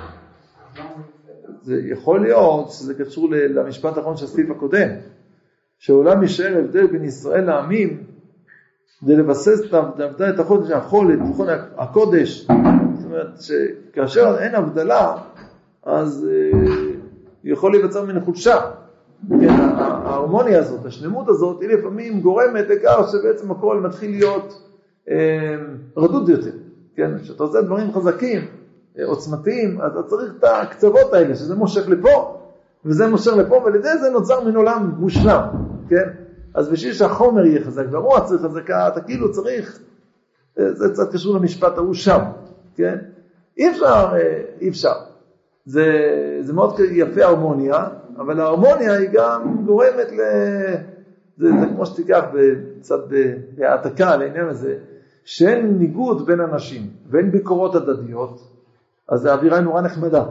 זה 1.61 1.81
יכול 1.85 2.21
להיות 2.21 2.71
שזה 2.71 2.93
קשור 2.93 3.29
למשפט 3.31 3.97
האחרון 3.97 4.17
של 4.17 4.25
הסעיף 4.25 4.49
הקודם, 4.49 4.89
שהעולם 5.77 6.21
יישאר 6.21 6.57
הבדל 6.57 6.87
בין 6.87 7.03
ישראל 7.03 7.43
לעמים 7.43 8.03
כדי 8.99 9.15
לבסס 9.15 9.59
את 10.29 10.39
החודש, 10.39 10.71
החול, 10.71 11.13
את 11.13 11.19
מכון 11.19 11.47
הקודש, 11.77 12.47
זאת 12.95 13.05
אומרת 13.05 13.41
שכאשר 13.41 14.37
אין 14.39 14.55
הבדלה, 14.55 15.17
אז 15.83 16.27
אה, 16.31 16.59
יכול 17.43 17.71
להיווצר 17.71 18.05
מן 18.05 18.19
חולשה. 18.19 18.55
כן, 19.29 19.49
ההרמוניה 19.49 20.59
הזאת, 20.59 20.85
השלמות 20.85 21.27
הזאת, 21.27 21.61
היא 21.61 21.69
לפעמים 21.69 22.21
גורמת 22.21 22.69
לכך 22.69 22.99
שבעצם 23.11 23.51
הכל 23.51 23.79
מתחיל 23.79 24.11
להיות 24.11 24.61
אה, 25.09 25.55
רדוד 25.97 26.29
יותר. 26.29 26.51
כן, 26.97 27.19
כשאתה 27.21 27.43
עושה 27.43 27.61
דברים 27.61 27.93
חזקים, 27.93 28.47
אה, 28.99 29.05
עוצמתיים, 29.05 29.81
אז 29.81 29.91
אתה 29.91 30.03
צריך 30.03 30.33
את 30.39 30.43
הקצוות 30.43 31.13
האלה, 31.13 31.35
שזה 31.35 31.55
מושך 31.55 31.89
לפה, 31.89 32.39
וזה 32.85 33.07
מושך 33.07 33.31
לפה, 33.33 33.55
ועל 33.55 33.75
ידי 33.75 33.97
זה 33.97 34.09
נוצר 34.09 34.43
מן 34.43 34.55
עולם 34.55 34.91
מושלם, 34.97 35.47
כן? 35.89 36.09
אז 36.53 36.69
בשביל 36.69 36.93
שהחומר 36.93 37.45
יהיה 37.45 37.63
חזק 37.63 37.83
והרוח 37.91 38.27
צריך 38.27 38.41
חזקה, 38.41 38.87
אתה 38.87 39.01
כאילו 39.01 39.31
צריך, 39.31 39.79
אה, 40.59 40.73
זה 40.73 40.89
קצת 40.89 41.13
קשור 41.13 41.35
למשפט 41.35 41.77
ההוא 41.77 41.93
שם, 41.93 42.19
כן? 42.75 42.97
אי 43.57 43.69
אפשר, 43.69 44.13
אה, 44.13 44.41
אי 44.61 44.69
אפשר. 44.69 44.93
זה, 45.65 45.87
זה 46.41 46.53
מאוד 46.53 46.79
יפה 46.79 47.25
הרמוניה, 47.25 47.87
אבל 48.17 48.39
ההרמוניה 48.39 48.93
היא 48.93 49.09
גם 49.13 49.65
גורמת 49.65 50.11
ל... 50.11 50.21
זה, 51.37 51.49
זה 51.59 51.65
כמו 51.75 51.85
שתיקח 51.85 52.25
קצת 52.79 52.99
בהעתקה 53.57 54.13
על 54.13 54.21
העניין 54.21 54.47
הזה, 54.47 54.77
שאין 55.27 55.77
ניגוד 55.79 56.25
בין 56.25 56.41
אנשים 56.41 56.81
ואין 57.09 57.31
ביקורות 57.31 57.75
הדדיות, 57.75 58.41
אז 59.09 59.25
האווירה 59.25 59.57
היא 59.57 59.63
נורא 59.63 59.81
נחמדה. 59.81 60.23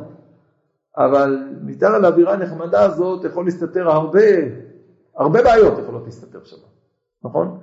אבל 0.97 1.39
מתחת 1.63 2.01
לאווירה 2.03 2.33
הנחמדה 2.33 2.85
הזאת 2.85 3.25
יכול 3.25 3.45
להסתתר 3.45 3.91
הרבה 3.91 4.21
הרבה 5.17 5.43
בעיות 5.43 5.79
יכולות 5.79 6.05
להסתתר 6.05 6.39
שם, 6.45 6.57
נכון? 7.25 7.59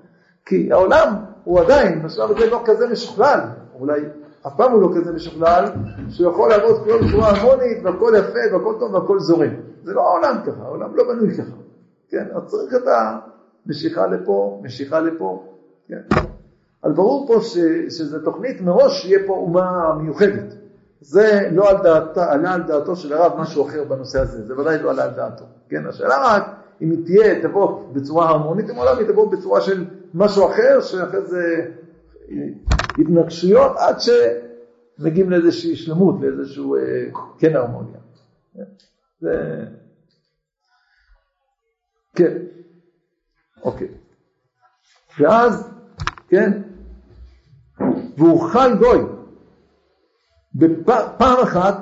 כי 0.46 0.72
העולם 0.72 1.16
הוא 1.44 1.60
עדיין, 1.60 2.04
בשלב 2.04 2.32
הזה 2.32 2.50
לא 2.50 2.62
כזה 2.66 2.88
משוכלל, 2.88 3.40
אולי 3.80 4.02
אף 4.48 4.54
פעם 4.58 4.72
הוא 4.72 4.82
לא 4.82 4.90
כזה 4.96 5.14
משוכלל, 5.14 5.66
שהוא 6.10 6.32
יכול 6.32 6.50
לעבוד 6.50 6.84
כל 6.84 7.08
בצורה 7.08 7.30
הרמונית 7.30 7.78
והכל 7.84 8.14
יפה 8.18 8.56
והכל 8.56 8.76
טוב 8.80 8.94
והכל 8.94 9.20
זורם. 9.20 9.54
זה 9.84 9.94
לא 9.94 10.02
העולם 10.02 10.42
ככה, 10.46 10.64
העולם 10.64 10.96
לא 10.96 11.04
בנוי 11.04 11.34
ככה. 11.34 11.56
כן, 12.10 12.26
אז 12.36 12.44
צריך 12.46 12.74
את 12.74 12.88
המשיכה 13.66 14.08
לפה, 14.08 14.62
משיכה 14.64 15.00
לפה, 15.00 15.44
כן. 15.88 16.33
אבל 16.84 16.92
ברור 16.92 17.28
פה 17.28 17.42
ש, 17.42 17.58
שזה 17.98 18.24
תוכנית 18.24 18.62
מראש 18.62 19.02
שיהיה 19.02 19.20
פה 19.28 19.34
אומה 19.34 19.94
מיוחדת. 20.02 20.54
זה 21.02 21.50
לא 21.52 21.70
על 21.70 21.78
דעתה, 21.84 22.32
עלה 22.32 22.54
על 22.54 22.64
דעתו 22.64 22.96
של 22.96 23.14
הרב 23.14 23.40
משהו 23.40 23.68
אחר 23.68 23.84
בנושא 23.84 24.20
הזה, 24.20 24.46
זה 24.46 24.60
ודאי 24.60 24.80
לא 24.80 24.90
עלה 24.92 25.04
על 25.04 25.12
דעתו. 25.12 25.46
כן, 25.70 25.88
השאלה 25.88 26.16
רק 26.26 26.44
אם 26.82 26.92
היא 26.92 27.06
תהיה, 27.06 27.42
תבוא 27.42 27.94
בצורה 27.94 28.30
הרמונית 28.30 28.70
עם 28.70 28.76
העולם, 28.76 28.98
היא 28.98 29.08
תבוא 29.08 29.32
בצורה 29.32 29.62
של 29.62 29.86
משהו 30.14 30.48
אחר, 30.48 30.82
שאחרי 30.82 31.22
זה 31.22 31.72
התנגשויות 32.98 33.72
עד 33.78 33.96
שמגיעים 34.00 35.30
לאיזושהי 35.30 35.76
שלמות, 35.76 36.16
לאיזשהו 36.22 36.76
אה, 36.76 36.82
כן 37.40 37.56
הרמוניה. 37.56 38.00
זה... 39.22 39.66
כן, 42.16 42.38
אוקיי. 43.64 43.88
ואז, 45.20 45.70
כן, 46.28 46.62
והוא 48.18 48.42
חל 48.42 48.76
גוי. 48.76 49.06
בפעם 50.56 51.40
אחת 51.44 51.78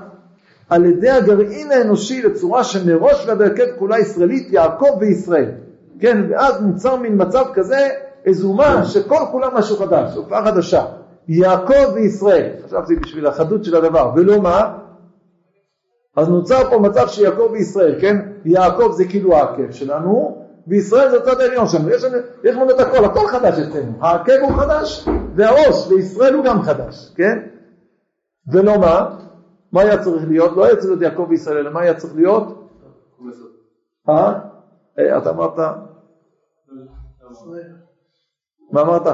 על 0.70 0.86
ידי 0.86 1.10
הגרעין 1.10 1.72
האנושי 1.72 2.22
לצורה 2.22 2.64
שמראש 2.64 3.28
ובהרכב 3.28 3.66
כולה 3.80 4.00
ישראלית, 4.00 4.48
יעקב 4.52 4.98
וישראל. 5.00 5.52
כן, 6.00 6.26
ואז 6.30 6.62
נוצר 6.62 6.96
מין 6.96 7.22
מצב 7.22 7.46
כזה, 7.54 7.90
איזו 8.26 8.48
אומה 8.48 8.86
שכל 8.86 9.20
כולה 9.32 9.48
משהו 9.54 9.78
חדש, 9.78 10.16
הופעה 10.16 10.46
חדשה. 10.46 10.86
יעקב 11.28 11.94
וישראל. 11.94 12.50
חשבתי 12.66 12.96
בשביל 12.96 13.28
החדות 13.28 13.64
של 13.64 13.76
הדבר, 13.76 14.12
ולא 14.16 14.42
מה? 14.42 14.78
אז 16.16 16.30
נוצר 16.30 16.70
פה 16.70 16.80
מצב 16.80 17.08
שיעקב 17.08 17.50
וישראל, 17.52 18.02
כן? 18.02 18.18
יעקב 18.46 18.92
זה 18.92 19.06
כאילו 19.06 19.36
העקב 19.36 19.72
שלנו, 19.72 20.38
וישראל 20.68 21.10
זה 21.10 21.18
הצד 21.18 21.42
העליון 21.42 21.68
שלנו. 21.68 21.90
יש 22.44 22.56
לנו 22.56 22.72
את 22.72 22.80
הכל, 22.80 23.06
הכל 23.06 23.28
חדש 23.28 23.60
אצלנו. 23.60 23.92
העקב 24.02 24.34
הוא 24.42 24.52
חדש, 24.58 25.08
והראש, 25.36 25.88
וישראל 25.90 26.34
הוא 26.34 26.46
גם 26.46 26.62
חדש, 26.62 27.12
כן? 27.16 27.40
ולא 28.52 28.80
מה? 28.80 29.18
מה 29.72 29.82
היה 29.82 30.04
צריך 30.04 30.28
להיות? 30.28 30.58
לא 30.58 30.66
היה 30.66 30.76
צריך 30.76 30.88
להיות 30.88 31.02
יעקב 31.02 31.26
וישראל, 31.30 31.58
אלא 31.58 31.74
מה 31.74 31.82
היה 31.82 31.94
צריך 31.94 32.16
להיות? 32.16 32.70
אה? 34.10 34.40
אה, 35.00 35.18
אתה 35.18 35.30
אמרת? 35.30 35.58
מה 38.72 38.82
אמרת? 38.82 39.08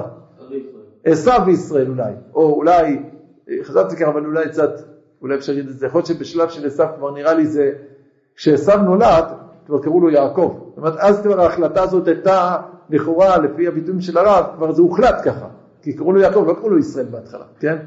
עשו 1.05 1.31
וישראל 1.45 1.89
אולי, 1.89 2.13
או 2.33 2.53
אולי, 2.53 2.99
חשבתי 3.63 3.95
ככה, 3.95 4.09
אבל 4.09 4.25
אולי 4.25 4.49
קצת, 4.49 4.71
אולי 5.21 5.35
אפשר 5.35 5.53
להגיד 5.53 5.69
את 5.69 5.77
זה, 5.77 5.85
יכול 5.85 5.99
להיות 5.99 6.07
שבשלב 6.07 6.49
של 6.49 6.67
עשו 6.67 6.83
כבר 6.97 7.11
נראה 7.11 7.33
לי 7.33 7.47
זה, 7.47 7.71
כשעשו 8.35 8.77
נולד, 8.77 9.25
כבר 9.65 9.81
קראו 9.81 9.99
לו 9.99 10.09
יעקב. 10.09 10.59
זאת 10.69 10.77
אומרת, 10.77 10.93
אז 10.97 11.21
כבר 11.21 11.41
ההחלטה 11.41 11.83
הזאת 11.83 12.07
הייתה, 12.07 12.57
לכאורה, 12.89 13.37
לפי 13.37 13.67
הביטויים 13.67 14.01
של 14.01 14.17
הרב, 14.17 14.45
כבר 14.55 14.71
זה 14.71 14.81
הוחלט 14.81 15.15
ככה. 15.25 15.47
כי 15.87 15.93
קראו 15.93 16.13
לו 16.13 16.21
יעקב, 16.21 16.43
לא 16.47 16.53
קראו 16.53 16.69
לו 16.69 16.77
ישראל 16.77 17.05
בהתחלה, 17.05 17.45
כן? 17.59 17.77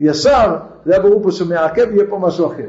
ישר, 0.00 0.56
זה 0.84 0.92
היה 0.92 1.02
ברור 1.02 1.22
פה 1.22 1.30
שמעכב 1.30 1.90
יהיה 1.90 2.10
פה 2.10 2.18
משהו 2.18 2.46
אחר. 2.46 2.68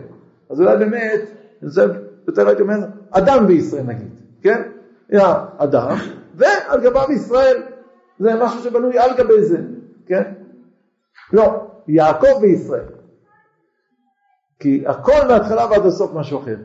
אז 0.50 0.62
אולי 0.62 0.77
באמת, 0.77 1.21
אני 1.62 1.69
חושב, 1.69 1.89
יותר 2.27 2.48
הייתי 2.48 2.62
אומר, 2.62 2.75
אדם 3.12 3.45
וישראל 3.48 3.83
נגיד, 3.83 4.07
כן? 4.41 4.71
היה 5.10 5.45
אדם, 5.57 5.95
ועל 6.36 6.81
גביו 6.81 7.12
ישראל. 7.12 7.62
זה 8.19 8.36
משהו 8.43 8.60
שבנוי 8.60 9.00
על 9.00 9.17
גבי 9.17 9.43
זה, 9.43 9.57
כן? 10.05 10.33
לא, 11.33 11.67
יעקב 11.88 12.41
וישראל. 12.41 12.86
כי 14.60 14.83
הכל 14.88 15.27
מההתחלה 15.27 15.65
ועד 15.69 15.86
הסוף 15.86 16.13
משהו 16.13 16.39
אחר. 16.39 16.57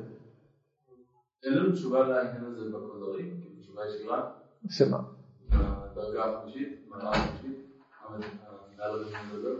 אין 1.44 1.54
לנו 1.54 1.72
תשובה 1.72 1.98
לעניין 1.98 2.44
הזה 2.44 2.62
כאילו 3.10 3.60
תשובה 3.60 3.82
ישירה, 3.88 4.30
שמה? 4.68 4.98
הדרגה 5.50 6.24
החמישית, 6.24 6.86
מדבר, 9.32 9.56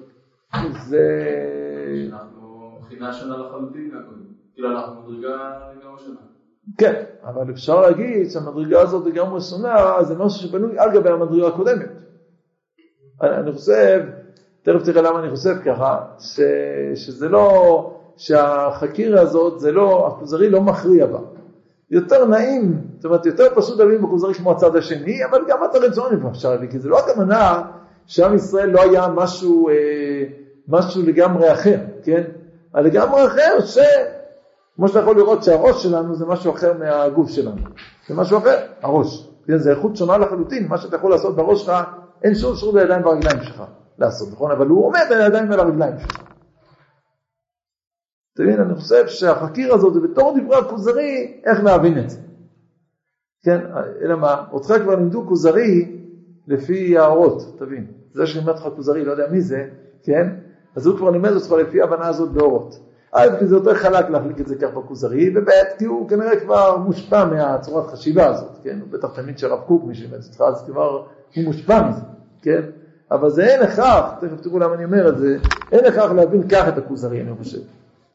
זה... 0.88 1.02
שונה 3.12 3.36
לחלוטין 3.36 3.90
מהקודם, 3.94 4.22
כאילו 4.54 4.70
אנחנו 4.70 5.02
מדרגה 5.02 5.58
לגמרי 5.76 6.00
שונה. 6.04 6.20
כן, 6.78 7.02
אבל 7.24 7.50
אפשר 7.50 7.80
להגיד 7.80 8.30
שהמדרגה 8.30 8.80
הזאת 8.80 9.06
לגמרי 9.06 9.40
שונה, 9.40 10.02
זה 10.02 10.14
משהו 10.14 10.48
שבנוי 10.48 10.78
על 10.78 10.92
גבי 10.92 11.10
המדרגה 11.10 11.48
הקודמת. 11.48 11.90
אני, 13.22 13.52
חושב, 13.52 14.02
תכף 14.62 14.82
תראה 14.84 15.02
למה 15.02 15.20
אני 15.20 15.30
חושב 15.30 15.54
ככה, 15.64 16.06
ש, 16.18 16.40
שזה 16.94 17.28
לא, 17.28 17.90
שהחקירה 18.16 19.20
הזאת, 19.20 19.60
זה 19.60 19.72
לא, 19.72 20.06
הכוזרי 20.06 20.50
לא 20.50 20.60
מכריע 20.60 21.06
בה. 21.06 21.18
יותר 21.90 22.24
נעים, 22.24 22.82
זאת 22.96 23.04
אומרת, 23.04 23.26
יותר 23.26 23.44
פשוט 23.54 23.78
להבין 23.78 24.02
בכוזרי 24.02 24.34
כמו 24.34 24.52
הצד 24.52 24.76
השני, 24.76 25.24
אבל 25.30 25.38
גם 25.48 25.58
את 25.64 25.74
הרצון 25.74 26.20
פה 26.22 26.28
אפשר 26.28 26.50
להבין, 26.50 26.70
כי 26.70 26.78
זה 26.78 26.88
לא 26.88 26.98
הכוונה 26.98 27.62
שעם 28.06 28.34
ישראל 28.34 28.70
לא 28.70 28.82
היה 28.82 29.08
משהו, 29.08 29.68
אה, 29.68 30.25
משהו 30.68 31.02
לגמרי 31.02 31.52
אחר, 31.52 31.78
כן? 32.02 32.22
לגמרי 32.75 33.26
אחר 33.26 33.60
ש... 33.60 33.78
כמו 34.76 34.88
שאתה 34.88 35.00
יכול 35.00 35.16
לראות 35.16 35.44
שהראש 35.44 35.82
שלנו 35.82 36.14
זה 36.14 36.26
משהו 36.26 36.54
אחר 36.54 36.72
מהגוף 36.78 37.30
שלנו. 37.30 37.62
זה 38.08 38.14
משהו 38.14 38.38
אחר, 38.38 38.66
הראש. 38.82 39.28
כן, 39.46 39.58
זה 39.58 39.70
איכות 39.70 39.96
שונה 39.96 40.18
לחלוטין, 40.18 40.68
מה 40.68 40.78
שאתה 40.78 40.96
יכול 40.96 41.10
לעשות 41.10 41.36
בראש 41.36 41.62
שלך, 41.62 41.72
אין 42.22 42.34
שום 42.34 42.52
אפשרות 42.52 42.75
בידיים 42.75 43.04
והרגליים 43.04 43.42
שלך 43.42 43.62
לעשות, 43.98 44.28
נכון? 44.32 44.50
אבל 44.50 44.66
הוא 44.66 44.86
עומד 44.86 45.00
על 45.10 45.20
הידיים 45.20 45.50
ועל 45.50 45.60
הרגליים 45.60 45.98
שלך. 45.98 46.22
אתה 48.34 48.42
מבין, 48.42 48.60
אני 48.60 48.75
חושב 48.75 49.06
שהחקיר 49.06 49.75
הזאת 49.75 49.94
זה 49.94 50.00
בתור 50.00 50.38
דברי 50.40 50.56
הכוזרי, 50.56 51.40
איך 51.44 51.64
להבין 51.64 51.98
את 51.98 52.10
זה. 52.10 52.18
כן, 53.44 53.60
אלא 54.02 54.16
מה, 54.16 54.44
אותך 54.52 54.75
כבר 54.82 54.94
לימדו 54.94 55.26
כוזרי 55.28 55.95
לפי 56.48 56.98
האורות, 56.98 57.42
תבין. 57.58 57.86
זה 58.12 58.26
שלימד 58.26 58.49
אותך 58.49 58.68
כוזרי, 58.76 59.04
לא 59.04 59.10
יודע 59.10 59.26
מי 59.30 59.40
זה, 59.40 59.68
כן? 60.02 60.28
אז 60.76 60.86
הוא 60.86 60.97
כבר 60.97 61.10
לימד 61.10 61.32
אותך 61.32 61.52
לפי 61.52 61.80
ההבנה 61.80 62.08
הזאת 62.08 62.30
באורות. 62.30 62.78
א', 63.12 63.28
כי 63.38 63.47
זה 63.47 63.54
יותר 63.54 63.75
חלק 63.75 64.10
להחליק 64.10 64.40
את 64.40 64.47
זה 64.47 64.56
כך 64.56 64.68
בכוזרי, 64.75 65.32
וב', 65.34 65.49
כי 65.78 65.84
הוא 65.84 66.08
כנראה 66.08 66.40
כבר 66.40 66.76
מושפע 66.76 67.25
מהצורת 67.25 67.86
חשיבה 67.86 68.26
הזאת, 68.26 68.50
כן? 68.62 68.78
הוא 68.80 68.88
בטח 68.90 69.08
תמיד 69.14 69.38
של 69.38 69.52
הרב 69.52 69.60
קוק, 69.66 69.84
מי 69.84 69.94
שלימד 69.94 70.18
אותך, 70.28 70.40
אז 70.40 70.64
כבר 70.66 71.04
הוא 71.34 71.44
מושפע 71.44 71.88
מזה, 71.88 72.00
כן? 72.42 72.60
אבל 73.10 73.30
זה 73.30 73.44
אין 73.44 73.62
הכרח, 73.62 74.14
תכף 74.21 74.40
תראו 74.40 74.58
למה 74.58 74.75
אני 74.75 74.84
אומר 74.84 75.08
את 75.08 75.18
זה, 75.18 75.38
אין 75.73 75.84
הכרח 75.84 76.12
להבין 76.12 76.49
כך 76.49 76.68
את 76.68 76.78
הכוזרי, 76.78 77.21
אני 77.21 77.30
חושב. 77.38 77.58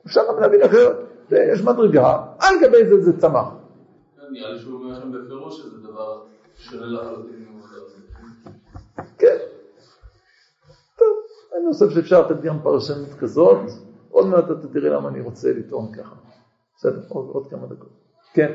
אפשר 0.06 0.22
גם 0.30 0.42
להבין 0.42 0.62
אחרת, 0.62 0.96
יש 1.32 1.64
מדרגה, 1.64 2.18
על 2.40 2.56
גבי 2.62 2.86
זה 2.86 3.02
זה 3.02 3.20
צמח. 3.20 3.48
נראה 4.32 4.50
לי 4.50 4.60
שהוא 4.60 4.84
אומר 4.84 4.96
שם 4.96 5.12
בפירוש 5.12 5.62
שזה 5.62 5.78
דבר 5.88 6.22
שונה 6.58 6.86
לחלוטין 6.86 7.51
אני 11.58 11.74
חושב 11.74 11.90
שאפשר 11.90 12.22
לתת 12.22 12.42
גם 12.42 12.60
פרשנות 12.64 13.14
כזאת, 13.14 13.58
עוד 14.10 14.28
מעט 14.28 14.46
אתה 14.52 14.68
תראה 14.68 14.90
למה 14.90 15.10
אני 15.10 15.22
רוצה 15.22 15.54
לטעון 15.54 15.92
ככה. 15.92 16.16
בסדר, 16.78 17.02
עוד, 17.10 17.28
כמה 17.48 17.68
דקות. 17.68 17.92
כן. 18.34 18.52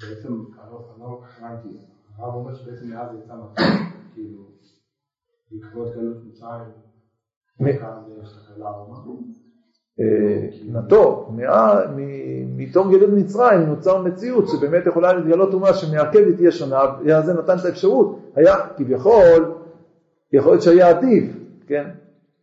בעצם, 0.00 0.28
אני 0.28 0.70
לא 0.70 0.90
אני 0.94 1.00
לא 1.00 1.20
הבנתי, 1.38 1.68
הרב 2.16 2.34
אומר 2.34 2.54
שבעצם 2.54 2.86
מאז 2.90 3.08
יצא 3.14 3.34
מצב, 3.34 3.62
כאילו, 4.14 4.50
בעקבות 5.50 5.94
גלות 5.94 6.16
מצרים, 6.24 6.72
אה, 10.00 10.48
נתו, 10.68 11.28
מ- 11.96 12.56
מתום 12.56 12.90
גלות 12.90 13.10
מצרים 13.10 13.60
נוצר 13.60 14.02
מציאות 14.02 14.44
שבאמת 14.48 14.86
יכולה 14.86 15.12
להתגלות 15.12 15.54
אומה 15.54 15.74
שמעכבת 15.74 16.40
אז 17.16 17.24
זה 17.24 17.34
נתן 17.34 17.56
את 17.60 17.64
האפשרות, 17.64 18.18
היה 18.34 18.54
כביכול, 18.76 19.53
יכול 20.34 20.52
להיות 20.52 20.62
שהיה 20.62 20.88
עדיף, 20.88 21.24
כן? 21.66 21.84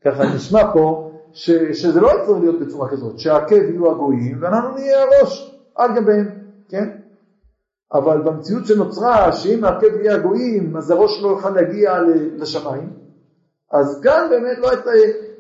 ככה 0.05 0.23
נשמע 0.35 0.73
פה, 0.73 1.11
ש, 1.33 1.51
שזה 1.51 2.01
לא 2.01 2.09
צריך 2.25 2.39
להיות 2.39 2.59
בצורה 2.59 2.89
כזאת, 2.89 3.19
שהעקב 3.19 3.55
יהיו 3.55 3.91
הגויים 3.91 4.37
ואנחנו 4.41 4.75
נהיה 4.75 5.03
הראש 5.03 5.59
על 5.75 5.95
גביהם, 5.95 6.29
כן? 6.69 6.89
אבל 7.93 8.21
במציאות 8.21 8.65
שנוצרה, 8.65 9.31
שאם 9.31 9.63
העקב 9.63 9.95
יהיה 9.95 10.15
הגויים, 10.15 10.77
אז 10.77 10.91
הראש 10.91 11.21
לא 11.23 11.27
יוכל 11.29 11.49
להגיע 11.49 11.99
לשמיים, 12.35 12.89
אז 13.71 14.01
כאן 14.03 14.27
באמת 14.29 14.57
לא 14.57 14.69
הייתה, 14.69 14.89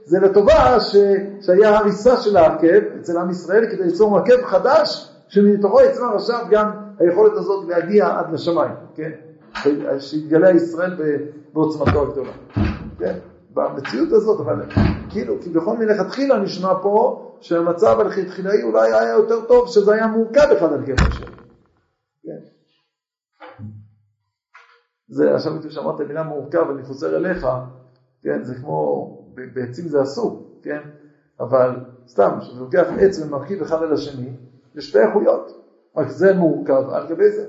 זה 0.03 0.19
לטובה 0.19 0.79
ש, 0.79 0.95
שהיה 1.41 1.77
הריסה 1.77 2.17
של 2.17 2.37
העקב 2.37 2.81
אצל 2.99 3.17
עם 3.17 3.29
ישראל 3.29 3.71
כדי 3.71 3.83
ליצור 3.83 4.17
עקב 4.17 4.45
חדש, 4.45 5.11
שמתוכו 5.27 5.81
יצמח 5.81 6.09
עכשיו 6.13 6.45
גם 6.49 6.71
היכולת 6.99 7.33
הזאת 7.33 7.69
להגיע 7.69 8.19
עד 8.19 8.33
לשמיים, 8.33 8.73
כן? 8.95 9.11
שיתגלה 9.99 10.51
ישראל 10.51 10.95
בעוצמתו 11.53 12.01
הגדולה, 12.01 12.31
כן? 12.99 13.19
במציאות 13.53 14.11
הזאת, 14.11 14.39
אבל 14.39 14.65
כאילו, 15.09 15.41
כי 15.41 15.49
בכל 15.49 15.77
מלכתחילה 15.77 16.39
נשמע 16.39 16.73
פה 16.81 17.27
שהמצב 17.41 17.99
הלכתחילאי 17.99 18.63
אולי 18.63 18.93
היה 18.93 19.09
יותר 19.09 19.45
טוב, 19.47 19.67
שזה 19.67 19.93
היה 19.93 20.07
מורכב 20.07 20.47
אחד 20.57 20.73
על 20.73 20.85
קבר 20.85 21.05
השני. 21.07 21.25
כן. 22.23 22.39
זה, 25.07 25.35
עכשיו 25.35 25.53
הייתי 25.53 25.71
שאמרת 25.71 25.99
מילה 25.99 26.23
מורכב, 26.23 26.69
אני 26.69 26.83
חוזר 26.83 27.15
אליך, 27.17 27.47
כן, 28.21 28.43
זה 28.43 28.55
כמו, 28.55 29.07
בעצים 29.53 29.87
זה 29.87 30.01
אסור, 30.01 30.59
כן, 30.63 30.81
אבל 31.39 31.79
סתם, 32.07 32.37
כשאתה 32.39 32.59
לוקח 32.59 32.87
עץ 32.99 33.19
ומרכיב 33.19 33.61
אחד 33.61 33.83
על 33.83 33.93
השני, 33.93 34.37
יש 34.75 34.89
שתי 34.89 34.99
איכויות, 34.99 35.51
רק 35.97 36.07
זה 36.07 36.33
מורכב 36.33 36.89
על 36.89 37.07
גבי 37.07 37.31
זה. 37.31 37.45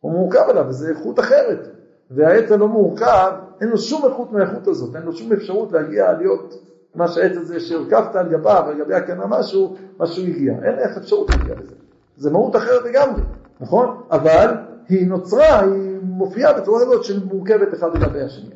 הוא 0.00 0.12
מורכב 0.12 0.44
עליו, 0.48 0.64
וזו 0.68 0.88
איכות 0.88 1.18
אחרת. 1.18 1.83
והעץ 2.10 2.52
הלא 2.52 2.68
מורכב, 2.68 3.32
אין 3.60 3.68
לו 3.68 3.78
שום 3.78 4.04
איכות 4.04 4.32
מהאיכות 4.32 4.66
הזאת, 4.66 4.96
אין 4.96 5.02
לו 5.02 5.12
שום 5.12 5.32
אפשרות 5.32 5.72
להגיע 5.72 6.12
להיות 6.12 6.54
מה 6.94 7.08
שהעץ 7.08 7.36
הזה 7.36 7.60
שהרכבת 7.60 8.16
על 8.16 8.28
גביו, 8.28 8.64
על 8.66 8.78
גבי 8.78 8.94
הקנה 8.94 9.26
משהו, 9.26 9.76
משהו 9.98 10.22
הגיע. 10.22 10.52
אין 10.52 10.78
איך 10.78 10.96
אפשרות 10.96 11.30
להגיע 11.30 11.54
לזה. 11.54 11.74
זה 12.16 12.30
מהות 12.30 12.56
אחרת 12.56 12.82
לגמרי, 12.84 13.22
נכון? 13.60 14.02
אבל 14.10 14.54
היא 14.88 15.08
נוצרה, 15.08 15.60
היא 15.60 15.98
מופיעה 16.02 16.60
בצורה 16.60 16.80
כזאת 16.80 17.04
שמורכבת 17.04 17.74
אחד 17.74 17.96
לגבי 17.96 18.22
השני. 18.22 18.54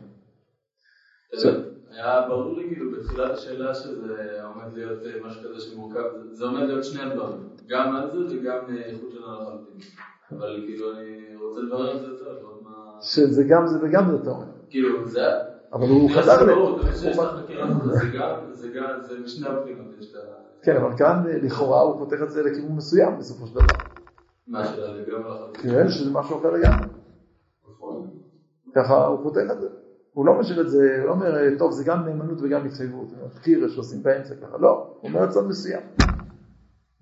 היה 1.90 2.28
ברור 2.28 2.58
לי 2.58 2.68
כאילו 2.68 2.92
בתחילת 2.92 3.30
השאלה 3.30 3.74
שזה 3.74 4.42
עומד 4.42 4.74
להיות 4.74 4.98
אה, 5.06 5.10
משהו 5.26 5.40
כזה 5.42 5.60
שמורכב, 5.60 6.00
זה 6.32 6.44
עומד 6.44 6.62
להיות 6.62 6.84
שני 6.84 7.02
הדברים, 7.02 7.48
גם 7.68 7.96
על 7.96 8.10
זה 8.10 8.18
וגם 8.18 8.58
אה, 8.68 8.84
איכות 8.84 9.10
שונה 9.12 9.26
לחלוטין. 9.32 9.80
אבל 10.32 10.64
כאילו 10.66 10.92
אני 10.92 11.36
רוצה 11.36 11.60
לברר 11.60 11.96
את 11.96 12.00
זה 12.00 12.06
יותר, 12.06 12.38
מה... 12.42 12.57
שזה 13.00 13.44
גם 13.44 13.66
זה 13.66 13.78
וגם 13.82 14.10
זה 14.10 14.16
אתה 14.22 14.30
אומר. 14.30 14.44
כאילו 14.70 15.08
זה... 15.08 15.20
אבל 15.72 15.88
הוא 15.88 16.10
חזר 16.10 16.44
ל... 16.44 16.50
זה 18.52 18.68
גם, 18.74 18.90
זה 19.08 19.14
משני 19.24 19.48
הבחינות, 19.48 19.86
יש 20.00 20.10
את 20.10 20.16
ה... 20.16 20.18
כן, 20.62 20.76
אבל 20.76 20.96
כאן 20.96 21.22
אה, 21.28 21.38
לכאורה 21.42 21.80
הוא 21.80 21.98
פותח 21.98 22.22
את 22.22 22.30
זה 22.30 22.42
לכיוון 22.42 22.76
מסוים 22.76 23.18
בסופו 23.18 23.46
של 23.46 23.54
דבר. 23.54 23.66
מה 24.46 24.62
לחלוטין. 24.62 25.70
כן, 25.70 25.88
שזה 25.88 26.10
משהו 26.10 26.38
אחר 26.38 26.50
לגמרי. 26.50 26.88
ככה 28.74 29.06
הוא 29.06 29.22
פותח 29.22 29.44
את 29.52 29.60
זה. 29.60 29.68
הוא 30.12 30.26
לא 30.26 30.34
משאיר 30.40 30.60
את 30.60 30.70
זה, 30.70 30.96
הוא 30.98 31.06
לא 31.06 31.12
אומר, 31.12 31.36
אה, 31.36 31.58
טוב, 31.58 31.72
זה 31.72 31.84
גם 31.84 32.04
נאמנות 32.04 32.38
וגם 32.42 32.66
התחייבות, 32.66 33.08
תחקיר 33.34 33.68
שעושים 33.68 34.02
באמצע 34.02 34.34
ככה, 34.34 34.58
לא, 34.58 34.96
הוא 35.00 35.10
אומר 35.10 35.26
צד 35.26 35.46
מסוים. 35.46 35.80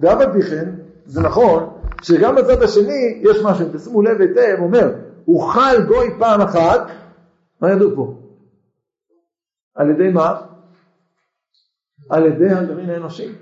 ואף 0.00 0.20
על 0.20 0.32
פי 0.32 0.42
כן, 0.42 0.74
זה 1.04 1.20
נכון 1.20 1.68
שגם 2.02 2.34
בצד 2.36 2.62
השני 2.62 3.20
יש 3.22 3.42
משהו, 3.44 3.66
תשימו 3.72 4.02
לב 4.02 4.20
היטב, 4.20 4.56
אומר, 4.60 4.94
אוכל 5.28 5.86
גוי 5.88 6.18
פעם 6.18 6.40
אחת, 6.40 6.80
מה 7.60 7.70
ידעו 7.70 7.96
פה? 7.96 8.14
על 9.74 9.90
ידי 9.90 10.08
מה? 10.12 10.46
על 12.10 12.26
ידי 12.26 12.50
הגרעין 12.54 12.90
האנושי. 12.90 13.32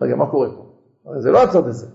רגע, 0.00 0.16
מה 0.16 0.30
קורה 0.30 0.48
פה? 0.56 0.72
הרי 1.04 1.22
זה 1.22 1.30
לא 1.30 1.42
הצד 1.42 1.66
הזה. 1.66 1.86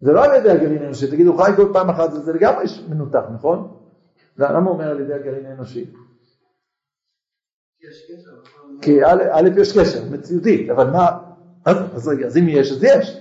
זה 0.00 0.12
לא 0.12 0.24
על 0.24 0.34
ידי 0.34 0.50
הגרעין 0.50 0.82
האנושי, 0.82 1.10
תגידו 1.10 1.36
חי 1.36 1.50
כל 1.56 1.70
פעם 1.72 1.90
אחת, 1.90 2.12
זה 2.12 2.32
לגמרי 2.32 2.64
מנותח, 2.88 3.24
נכון? 3.34 3.80
למה 4.38 4.58
הוא 4.58 4.68
אומר 4.68 4.90
על 4.90 5.00
ידי 5.00 5.14
הגרעין 5.14 5.46
האנושי? 5.46 5.92
קשר. 7.80 8.30
כי 8.82 9.04
א', 9.04 9.60
יש 9.60 9.78
קשר, 9.78 10.10
מציאותית, 10.10 10.70
אבל 10.70 10.90
מה, 10.90 11.32
אז, 11.64 12.08
רגע, 12.08 12.26
אז 12.26 12.36
אם 12.36 12.44
יש, 12.48 12.72
אז 12.72 12.84
יש. 12.84 13.20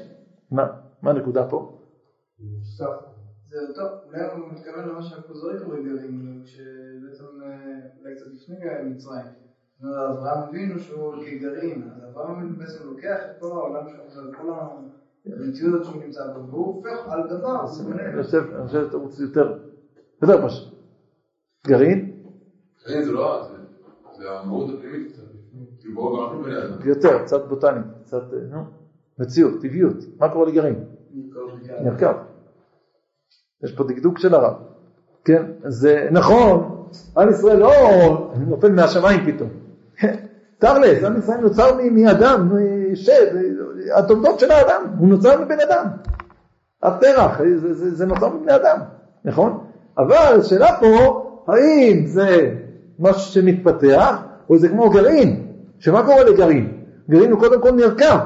מה 0.51 1.11
הנקודה 1.11 1.49
פה? 1.49 1.79
זה 3.53 3.73
טוב, 3.75 3.87
אולי 4.05 4.23
הוא 4.23 4.51
מתכוון 4.51 4.87
למה 4.89 5.03
שהכוזרי 5.03 5.59
קורא 5.65 5.77
גרעין, 5.77 6.41
שבעצם 6.45 7.23
אה, 7.43 7.49
אולי 7.99 8.15
קצת 8.15 8.25
לפני 8.33 8.55
מצרים. 8.85 9.25
אברהם 9.83 10.43
אבינו 10.49 10.79
שהוא 10.79 11.13
כגרעין, 11.25 11.83
אז 11.95 12.09
אברהם 12.11 12.35
אבינו 12.39 12.55
בעצם 12.57 12.87
לוקח 12.87 13.17
את 13.25 13.39
כל 13.39 13.47
העולם 13.47 13.83
שלו, 13.89 14.29
את 14.29 14.35
כל 14.35 14.49
המציאות 15.25 15.83
שהוא 15.85 16.03
נמצא 16.03 16.33
בו, 16.33 16.47
והוא 16.47 16.65
הופך 16.75 17.07
על 17.07 17.27
דבר. 17.29 17.61
אני 17.61 18.23
חושב, 18.23 18.43
אני 18.53 18.67
חושב 18.67 18.85
שאתה 18.85 18.97
רוצה 18.97 19.21
יותר, 19.23 19.57
יותר 20.21 20.47
פשוט. 20.47 20.73
גרעין, 21.67 22.21
אין, 22.87 23.03
זה 23.03 23.11
לא, 23.11 23.43
זה- 23.47 23.63
זה 24.17 24.31
המהות 24.31 24.69
הפנימית 24.73 25.11
קצת. 25.11 25.23
בואו 25.93 26.17
גם 26.17 26.23
אנחנו 26.23 26.43
בני 26.43 26.57
אדם. 26.57 26.87
יותר, 26.89 27.23
קצת 27.23 27.45
בוטני, 27.47 27.79
קצת, 28.03 28.33
אה, 28.33 28.37
נו, 28.49 28.63
מציאות, 29.19 29.61
טבעיות. 29.61 29.95
מה 30.19 30.29
קורה 30.33 30.45
לגרעין? 30.49 30.85
נרכב. 31.83 32.13
יש 33.63 33.71
פה 33.71 33.83
דקדוק 33.83 34.19
של 34.19 34.35
הרב. 34.35 34.53
כן, 35.25 35.43
זה 35.63 36.07
נכון, 36.11 36.85
עם 37.17 37.29
ישראל 37.29 37.57
לא 37.57 37.71
נופל 38.47 38.71
מהשמיים 38.71 39.25
פתאום. 39.25 39.49
תכלס, 40.59 41.03
עם 41.03 41.17
ישראל 41.17 41.39
נוצר 41.39 41.77
מאדם, 41.91 42.49
התולדות 43.95 44.39
של 44.39 44.51
האדם, 44.51 44.81
הוא 44.99 45.07
נוצר 45.07 45.41
מבן 45.41 45.59
אדם. 45.67 45.85
הפרח, 46.83 47.41
זה, 47.55 47.73
זה, 47.73 47.95
זה 47.95 48.05
נוצר 48.05 48.29
מבני 48.29 48.55
אדם, 48.55 48.77
נכון? 49.25 49.59
אבל 49.97 50.39
השאלה 50.39 50.67
פה, 50.79 51.23
האם 51.47 52.05
זה 52.05 52.51
משהו 52.99 53.31
שמתפתח, 53.31 54.21
או 54.49 54.57
זה 54.57 54.69
כמו 54.69 54.89
גרעין, 54.89 55.47
שמה 55.79 56.03
קורה 56.05 56.23
לגרעין? 56.23 56.77
גרעין 57.09 57.31
הוא 57.31 57.39
קודם 57.39 57.61
כל 57.61 57.71
נרקב, 57.71 58.17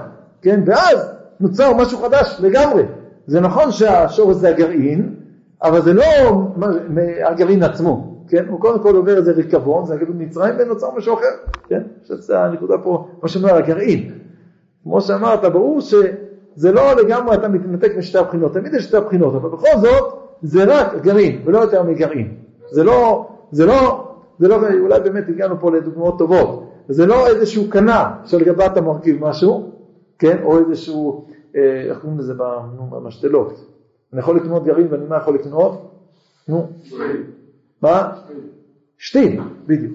כן? 0.41 0.63
ואז 0.65 1.12
נוצר 1.39 1.73
משהו 1.73 1.97
חדש 1.97 2.38
לגמרי. 2.39 2.84
זה 3.28 3.39
נכון 3.39 3.71
שהשורש 3.71 4.36
זה 4.36 4.50
הגרעין, 4.50 5.15
אבל 5.63 5.82
זה 5.82 5.93
לא 5.93 6.04
הגרעין 7.26 7.63
עצמו, 7.63 8.24
כן? 8.28 8.46
הוא 8.50 8.60
קודם 8.62 8.80
כל 8.80 8.96
עובר 8.96 9.17
איזה 9.17 9.32
ריקבון, 9.32 9.86
זה 9.86 9.93
הגרעין 9.93 10.15
מצרים, 10.17 10.56
ונוצר 10.60 10.88
משהו 10.98 11.13
אחר, 11.13 11.26
כן? 11.67 11.76
אני 11.76 12.02
חושב 12.02 12.17
שזה 12.17 12.39
הנקודה 12.39 12.78
פה, 12.78 13.08
מה 13.24 13.30
שאומר 13.30 13.56
הגרעין. 13.56 14.12
כמו 14.84 15.02
שאמרת, 15.02 15.46
ברור 15.46 15.82
שזה 15.82 16.72
לא 16.72 16.96
לגמרי 16.96 17.36
אתה 17.36 17.48
מתנתק 17.48 17.91
משתי 17.98 18.17
הבחינות, 18.17 18.54
תמיד 18.54 18.74
יש 18.74 18.84
שתי 18.84 18.98
הבחינות, 18.98 19.36
אבל 19.36 19.50
בכל 19.50 19.78
זאת 19.82 20.13
זה 20.41 20.63
רק 20.63 21.02
גרעין 21.02 21.41
ולא 21.46 21.60
יותר 21.60 21.84
מגרעין. 21.84 22.36
זה 22.72 22.84
לא, 22.84 23.28
זה 23.52 23.65
לא, 23.65 24.08
זה 24.39 24.48
לא, 24.48 24.56
אולי 24.80 25.00
באמת 25.00 25.30
הגענו 25.30 25.56
פה 25.60 25.72
לדוגמאות 25.72 26.17
טובות, 26.17 26.72
זה 26.89 27.06
לא 27.06 27.28
איזשהו 27.28 27.70
קנה 27.70 28.15
שלגבי 28.26 28.65
אתה 28.65 28.82
מרכיב 28.82 29.26
משהו, 29.26 29.72
כן, 30.20 30.38
או 30.43 30.60
איזשהו, 30.60 31.26
אה, 31.56 31.82
איך 31.89 32.00
קוראים 32.00 32.20
לזה 32.20 32.34
במשתלות. 32.89 33.77
אני 34.13 34.22
יכול 34.22 34.38
לקנות 34.38 34.63
גרעין 34.63 34.88
ואני 34.89 35.06
מה 35.06 35.17
יכול 35.17 35.36
לקנות? 35.36 35.91
נו, 36.48 36.70
מה? 37.82 38.12
שתיל, 38.98 39.41
בדיוק. 39.67 39.93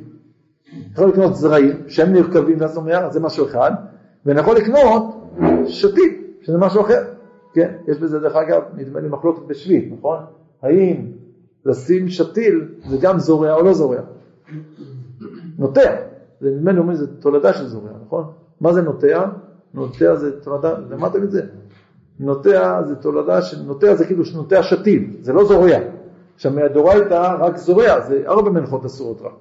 יכול 0.93 1.09
לקנות 1.09 1.37
זרעים 1.37 1.89
שהם 1.89 2.13
נרקבים 2.13 2.61
והצומח, 2.61 3.09
זה 3.11 3.21
משהו 3.21 3.47
אחד, 3.47 3.71
ואני 4.27 4.41
יכול 4.41 4.57
לקנות 4.57 5.31
שתיל, 5.67 6.15
שזה 6.43 6.59
משהו 6.59 6.81
אחר. 6.81 7.05
כן, 7.55 7.75
יש 7.89 7.99
בזה 7.99 8.19
דרך 8.19 8.37
אגב, 8.37 8.63
נדמה 8.77 9.01
לי 9.01 9.09
מחלוקת 9.09 9.43
בשביעית, 9.47 9.93
נכון? 9.99 10.19
האם 10.63 11.07
לשים 11.65 12.09
שתיל 12.09 12.69
זה 12.89 12.97
גם 13.01 13.19
זורע 13.19 13.55
או 13.55 13.63
לא 13.63 13.75
זורע? 13.75 14.01
נוטע, 15.59 15.97
זה 16.41 16.51
נדמה 16.51 16.73
לי 16.73 16.79
אומרים 16.79 16.97
זה 16.97 17.07
תולדה 17.21 17.53
של 17.53 17.67
זורע, 17.67 17.91
נכון? 18.07 18.25
מה 18.61 18.73
זה 18.73 18.83
נוטע? 18.83 19.27
נוטע 19.75 20.17
זה 20.17 20.41
תולדה, 20.41 20.79
למדתם 20.91 21.23
את 21.23 21.31
זה? 21.31 21.43
נוטע 22.21 22.83
זה 22.83 22.97
תולדה 22.97 23.43
של, 23.43 23.63
נוטע 23.63 23.95
זה 23.95 24.07
כאילו 24.07 24.25
שנוטע 24.25 24.63
שתיל, 24.63 25.17
זה 25.21 25.33
לא 25.33 25.45
זורע. 25.45 25.79
עכשיו 26.35 26.53
מהדורייתא 26.53 27.37
רק 27.41 27.57
זורע, 27.57 28.01
זה 28.01 28.23
ארבע 28.27 28.51
מנחות 28.51 28.85
אסורות 28.85 29.21
רק. 29.23 29.33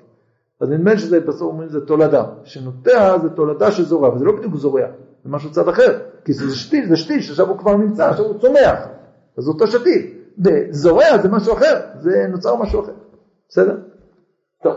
אז 0.62 0.70
נדמה 0.70 0.98
שזה 0.98 1.20
בסוף 1.20 1.42
אומרים 1.42 1.70
זה 1.70 1.86
תולדה. 1.86 2.24
שנוטע 2.44 3.18
זה 3.18 3.30
תולדה 3.30 3.72
של 3.72 3.86
זורע, 3.86 4.16
וזה 4.16 4.26
לא 4.26 4.36
בדיוק 4.38 4.56
זורע, 4.56 4.86
זה 5.24 5.30
משהו 5.30 5.52
צד 5.52 5.68
אחר. 5.68 6.00
כי 6.26 6.34
זה 6.34 6.56
שתיל, 6.56 6.90
זה 6.90 6.96
שתיל 6.96 7.22
שעכשיו 7.22 7.50
הוא 7.50 7.58
כבר 7.58 7.78
נמצא, 7.78 8.10
עכשיו 8.10 8.26
הוא 8.26 8.40
צומח. 8.40 8.80
אז 9.38 9.48
אותו 9.48 9.68
שתיל. 9.68 10.08
וזורע 10.46 11.18
זה 11.22 11.30
משהו 11.30 11.54
אחר, 11.54 11.80
זה 12.00 12.26
נוצר 12.30 12.56
משהו 12.56 12.84
אחר. 12.84 12.94
בסדר? 13.50 13.78
טוב. 14.64 14.74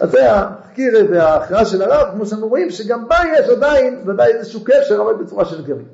אז 0.00 0.10
זה 0.10 0.32
התחקיר 0.32 0.92
וההכרעה 1.10 1.64
של 1.64 1.82
הרב, 1.82 2.14
כמו 2.14 2.26
שאנחנו 2.26 2.48
רואים, 2.48 2.70
שגם 2.70 3.08
בה 3.08 3.16
יש 3.38 3.48
עדיין 3.48 4.02
ודאי 4.06 4.32
איזשהו 4.32 4.60
קשר, 4.64 5.02
אבל 5.02 5.14
בצורה 5.14 5.44
של 5.44 5.64
גרעין. 5.64 5.88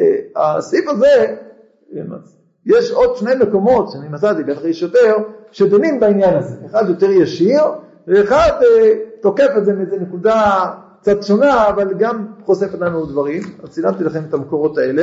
אה, 0.00 0.56
הסעיף 0.56 0.88
הזה, 0.88 1.36
יש 2.66 2.90
עוד 2.90 3.16
שני 3.16 3.34
מקומות 3.34 3.90
שאני 3.90 4.08
מצאתי, 4.08 4.44
בטח 4.44 4.64
יש 4.64 4.82
יותר, 4.82 5.16
שדנים 5.52 6.00
בעניין 6.00 6.36
הזה. 6.36 6.56
אחד 6.66 6.88
יותר 6.88 7.10
ישיר, 7.10 7.62
ואחד 8.06 8.50
אה, 8.62 8.92
תוקף 9.20 9.48
את 9.56 9.64
זה 9.64 9.72
מאיזה 9.72 9.96
נקודה 10.00 10.64
קצת 11.00 11.22
שונה, 11.22 11.68
אבל 11.68 11.94
גם 11.94 12.26
חושפת 12.44 12.78
לנו 12.78 13.06
דברים. 13.06 13.42
אז 13.62 13.70
צילמתי 13.70 14.04
לכם 14.04 14.24
את 14.28 14.34
המקורות 14.34 14.78
האלה. 14.78 15.02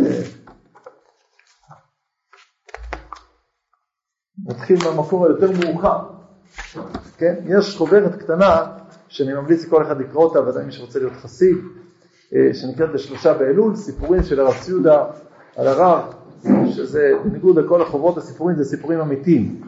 אה, 0.00 0.22
נתחיל 4.46 4.76
מהמקור 4.84 5.26
היותר 5.26 5.50
מאוחר. 5.50 5.98
כן? 7.18 7.34
יש 7.46 7.76
חוברת 7.76 8.14
קטנה 8.14 8.66
שאני 9.08 9.32
ממליץ 9.32 9.66
לכל 9.66 9.82
אחד 9.82 10.00
לקרוא 10.00 10.24
אותה, 10.24 10.40
ודאי 10.40 10.64
מי 10.64 10.72
שרוצה 10.72 10.98
להיות 10.98 11.12
חסיד, 11.12 11.56
שנקראת 12.30 12.92
בשלושה 12.92 13.34
באלול, 13.34 13.76
סיפורים 13.76 14.22
של 14.22 14.40
הרב 14.40 14.54
ציודה 14.60 15.04
על 15.56 15.66
הרב, 15.66 16.14
שזה 16.70 17.12
בניגוד 17.24 17.58
לכל 17.58 17.82
החובות 17.82 18.16
הסיפורים, 18.16 18.56
זה 18.56 18.64
סיפורים 18.64 19.00
אמיתיים. 19.00 19.60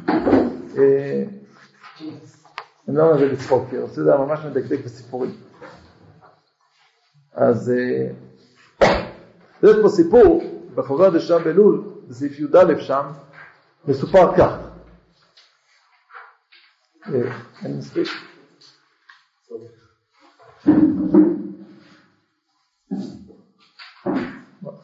אה, 0.79 1.25
אני 2.89 2.97
לא 2.97 3.03
אומר 3.03 3.19
זה 3.19 3.27
לצחוק, 3.27 3.65
כי 3.71 3.77
הרב 3.77 3.91
ציודה 3.91 4.17
ממש 4.17 4.41
מדקדק 4.45 4.85
בסיפורים. 4.85 5.31
אז 7.35 7.71
אה, 7.71 8.09
יש 9.63 9.77
פה 9.83 9.89
סיפור, 9.89 10.43
בחוברת 10.75 11.13
בשלושה 11.13 11.45
באלול, 11.45 11.85
בסעיף 12.09 12.41
י"א 12.41 12.81
שם, 12.81 13.07
מסופר 13.89 14.37
כך. 14.37 14.59
אה, 17.07 17.39
אני 17.65 17.79
מספיק. 17.79 18.09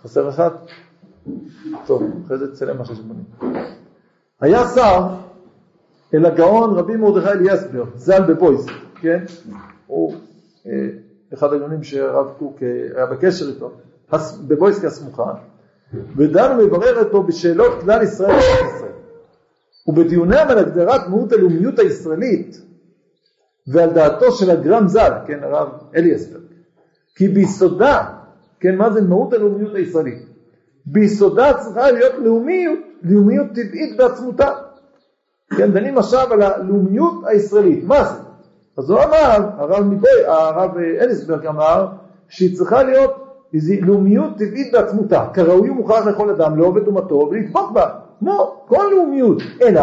חסר 0.02 0.28
אחד? 0.28 0.50
טוב, 1.86 2.02
אחרי 2.26 2.38
זה 2.38 2.52
תצלם 2.52 2.78
מה 2.78 2.84
ששבונים. 2.84 3.24
היה 4.40 4.68
שר 4.68 5.08
אל 6.14 6.26
הגאון 6.26 6.78
רבי 6.78 6.96
מרדכי 6.96 7.28
אליאסבר, 7.28 7.84
ז"ל 7.94 8.22
בבויס, 8.22 8.66
כן? 9.00 9.24
הוא 9.86 10.14
אה, 10.66 10.72
אחד 11.34 11.52
הגאונים 11.52 11.82
שהרב 11.82 12.32
קוק 12.38 12.62
אה, 12.62 12.68
היה 12.96 13.06
בקשר 13.06 13.48
איתו, 13.48 13.72
בבויסקי 14.48 14.86
הסמוכה, 14.86 15.32
ודן 16.16 16.56
מברר 16.58 17.04
אותו 17.04 17.22
בשאלות 17.22 17.80
כלל 17.80 18.02
ישראל. 18.02 18.40
ובדיוניהם 19.86 20.48
על 20.48 20.58
הגדרת 20.58 21.08
מהות 21.08 21.32
הלאומיות 21.32 21.78
הישראלית 21.78 22.60
ועל 23.66 23.90
דעתו 23.90 24.32
של 24.32 24.50
הגרם 24.50 24.88
ז"ל, 24.88 25.12
כן, 25.26 25.42
הרב 25.42 25.68
אליאסברג, 25.96 26.42
כי 27.14 27.28
ביסודה, 27.28 28.21
כן, 28.62 28.76
מה 28.76 28.90
זה 28.90 29.02
מהות 29.02 29.32
הלאומיות 29.32 29.74
הישראלית? 29.74 30.22
ביסודה 30.86 31.54
צריכה 31.54 31.90
להיות 31.90 32.12
לאומיות, 32.18 32.78
לאומיות 33.02 33.46
טבעית 33.54 33.96
בעצמותה. 33.96 34.48
כן, 35.56 35.72
דנים 35.72 35.98
עכשיו 35.98 36.32
על 36.32 36.42
הלאומיות 36.42 37.14
הישראלית, 37.26 37.84
מה 37.84 38.04
זה? 38.04 38.18
אז 38.78 38.90
הוא 38.90 38.98
אמר, 38.98 39.50
הרב, 39.56 39.84
מבוי, 39.84 40.24
הרב 40.26 40.76
אליסברג 40.76 41.46
אמר, 41.46 41.86
שהיא 42.28 42.56
צריכה 42.56 42.82
להיות 42.82 43.10
איזו 43.54 43.74
לאומיות 43.82 44.36
טבעית 44.38 44.72
בעצמותה, 44.72 45.26
כראוי 45.34 45.70
ומוכרח 45.70 46.06
לכל 46.06 46.30
אדם 46.30 46.56
לאהוב 46.58 46.76
את 46.76 46.86
אומתו 46.86 47.28
ולדבוק 47.30 47.72
בה, 47.72 47.90
כמו 48.18 48.64
כל 48.66 48.84
לאומיות, 48.92 49.42
אלא 49.62 49.82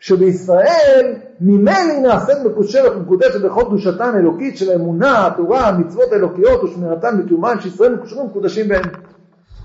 שבישראל 0.00 1.14
ממילא 1.40 2.00
נעשית 2.02 2.36
מקושרת 2.44 2.96
ומקודשת 2.96 3.40
בכל 3.40 3.64
קדושתן 3.66 4.14
האלוקית 4.14 4.56
של 4.56 4.70
האמונה, 4.70 5.26
התורה, 5.26 5.68
המצוות 5.68 6.12
האלוקיות 6.12 6.64
ושמירתן 6.64 7.20
וקיומן, 7.20 7.60
שישראל 7.60 7.94
מקושרים 7.94 8.20
ומקודשים 8.20 8.68
בהם. 8.68 8.84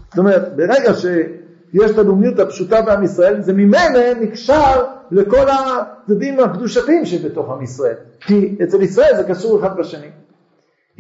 זאת 0.09 0.17
אומרת, 0.17 0.55
ברגע 0.55 0.93
שיש 0.93 1.91
את 1.91 1.97
הלאומיות 1.97 2.39
הפשוטה 2.39 2.81
בעם 2.81 3.03
ישראל, 3.03 3.41
זה 3.41 3.53
ממילא 3.53 4.13
נקשר 4.21 4.85
לכל 5.11 5.45
הצדדים 5.49 6.39
הקדושתיים 6.39 7.05
שבתוך 7.05 7.49
עם 7.49 7.61
ישראל. 7.61 7.95
כי 8.21 8.57
אצל 8.63 8.81
ישראל 8.81 9.15
זה 9.15 9.23
קשור 9.23 9.59
אחד 9.59 9.77
בשני. 9.77 10.07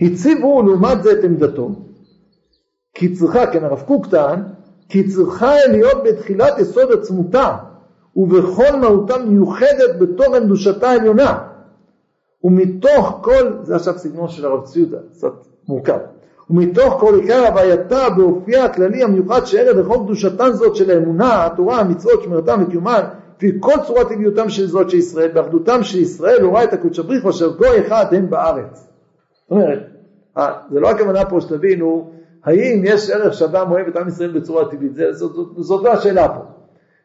הציבו 0.01 0.61
לעומת 0.63 1.03
זה 1.03 1.11
את 1.11 1.23
עמדתו, 1.23 1.71
כי 2.93 3.13
צריכה, 3.13 3.47
כן 3.47 3.63
הרב 3.63 3.81
קוק 3.81 4.07
טען, 4.07 4.43
כי 4.89 5.07
צריכה 5.07 5.53
להיות 5.71 6.03
בתחילת 6.03 6.59
יסוד 6.59 6.91
עצמותה, 6.91 7.57
ובכל 8.15 8.75
מהותה 8.81 9.17
מיוחדת 9.17 9.99
בתוכן 9.99 10.43
קדושתה 10.43 10.89
העליונה. 10.89 11.37
ומתוך 12.43 13.19
כל, 13.21 13.53
זה 13.61 13.75
עכשיו 13.75 13.97
סגנון 13.97 14.27
של 14.27 14.45
הרב 14.45 14.65
ציודה, 14.65 14.97
קצת 15.11 15.33
מורכב, 15.67 15.97
ומתוך 16.49 16.93
כל 16.99 17.19
עיקר 17.19 17.47
הווייתה 17.47 18.09
באופייה 18.09 18.65
הכללי 18.65 19.03
המיוחד 19.03 19.45
שערב 19.45 19.77
לכל 19.77 19.97
קדושתן 20.05 20.51
זאת 20.51 20.75
של 20.75 20.91
האמונה, 20.91 21.45
התורה, 21.45 21.79
המצוות, 21.79 22.23
שמירתם 22.23 22.63
וקיומן, 22.63 23.01
לפי 23.35 23.51
כל 23.59 23.73
צורת 23.87 24.07
טבעיותם 24.07 24.49
של 24.49 24.67
זאת 24.67 24.89
של 24.89 24.97
ישראל, 24.97 25.31
באחדותם 25.31 25.83
של 25.83 25.99
ישראל, 25.99 26.41
הורה 26.41 26.63
את 26.63 26.73
הקודש 26.73 26.99
הבריך 26.99 27.25
אשר 27.25 27.55
גוי 27.57 27.87
אחד 27.87 28.05
הם 28.11 28.29
בארץ. 28.29 28.87
זאת 29.41 29.51
אומרת, 29.51 29.79
אה, 30.37 30.53
זה 30.71 30.79
לא 30.79 30.89
הכוונה 30.89 31.25
פה 31.25 31.41
שתבינו, 31.41 32.11
האם 32.43 32.81
יש 32.83 33.09
ערך 33.09 33.33
שאדם 33.33 33.71
אוהב 33.71 33.87
את 33.87 33.95
עם 33.95 34.07
ישראל 34.07 34.31
בצורה 34.31 34.65
טבעית, 34.71 34.91
זאת 35.57 35.83
לא 35.83 35.91
השאלה 35.91 36.27
פה. 36.27 36.52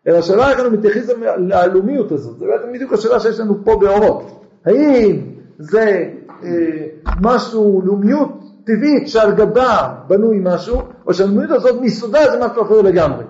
אלא 0.09 0.19
השאלה 0.19 0.51
איך 0.51 0.61
אנחנו 0.61 0.79
מתייחסים 0.79 1.23
ללאומיות 1.39 2.13
הזאת, 2.13 2.39
זה 2.39 2.47
בעצם 2.47 2.73
בדיוק 2.73 2.93
השאלה 2.93 3.21
שיש 3.21 3.41
לנו 3.41 3.65
פה 3.65 3.77
באורות. 3.77 4.45
האם 4.67 5.21
זה 5.59 6.11
אה, 6.45 6.87
משהו, 7.21 7.83
לאומיות 7.85 8.29
טבעית 8.65 9.09
שעל 9.09 9.33
גבה 9.35 9.95
בנוי 10.09 10.41
משהו, 10.43 10.83
או 11.07 11.15
שהלאומיות 11.15 11.51
הזאת 11.51 11.81
מיסודה 11.81 12.19
זה 12.31 12.47
משהו 12.47 12.63
אחר 12.63 12.83
לגמרי. 12.83 13.25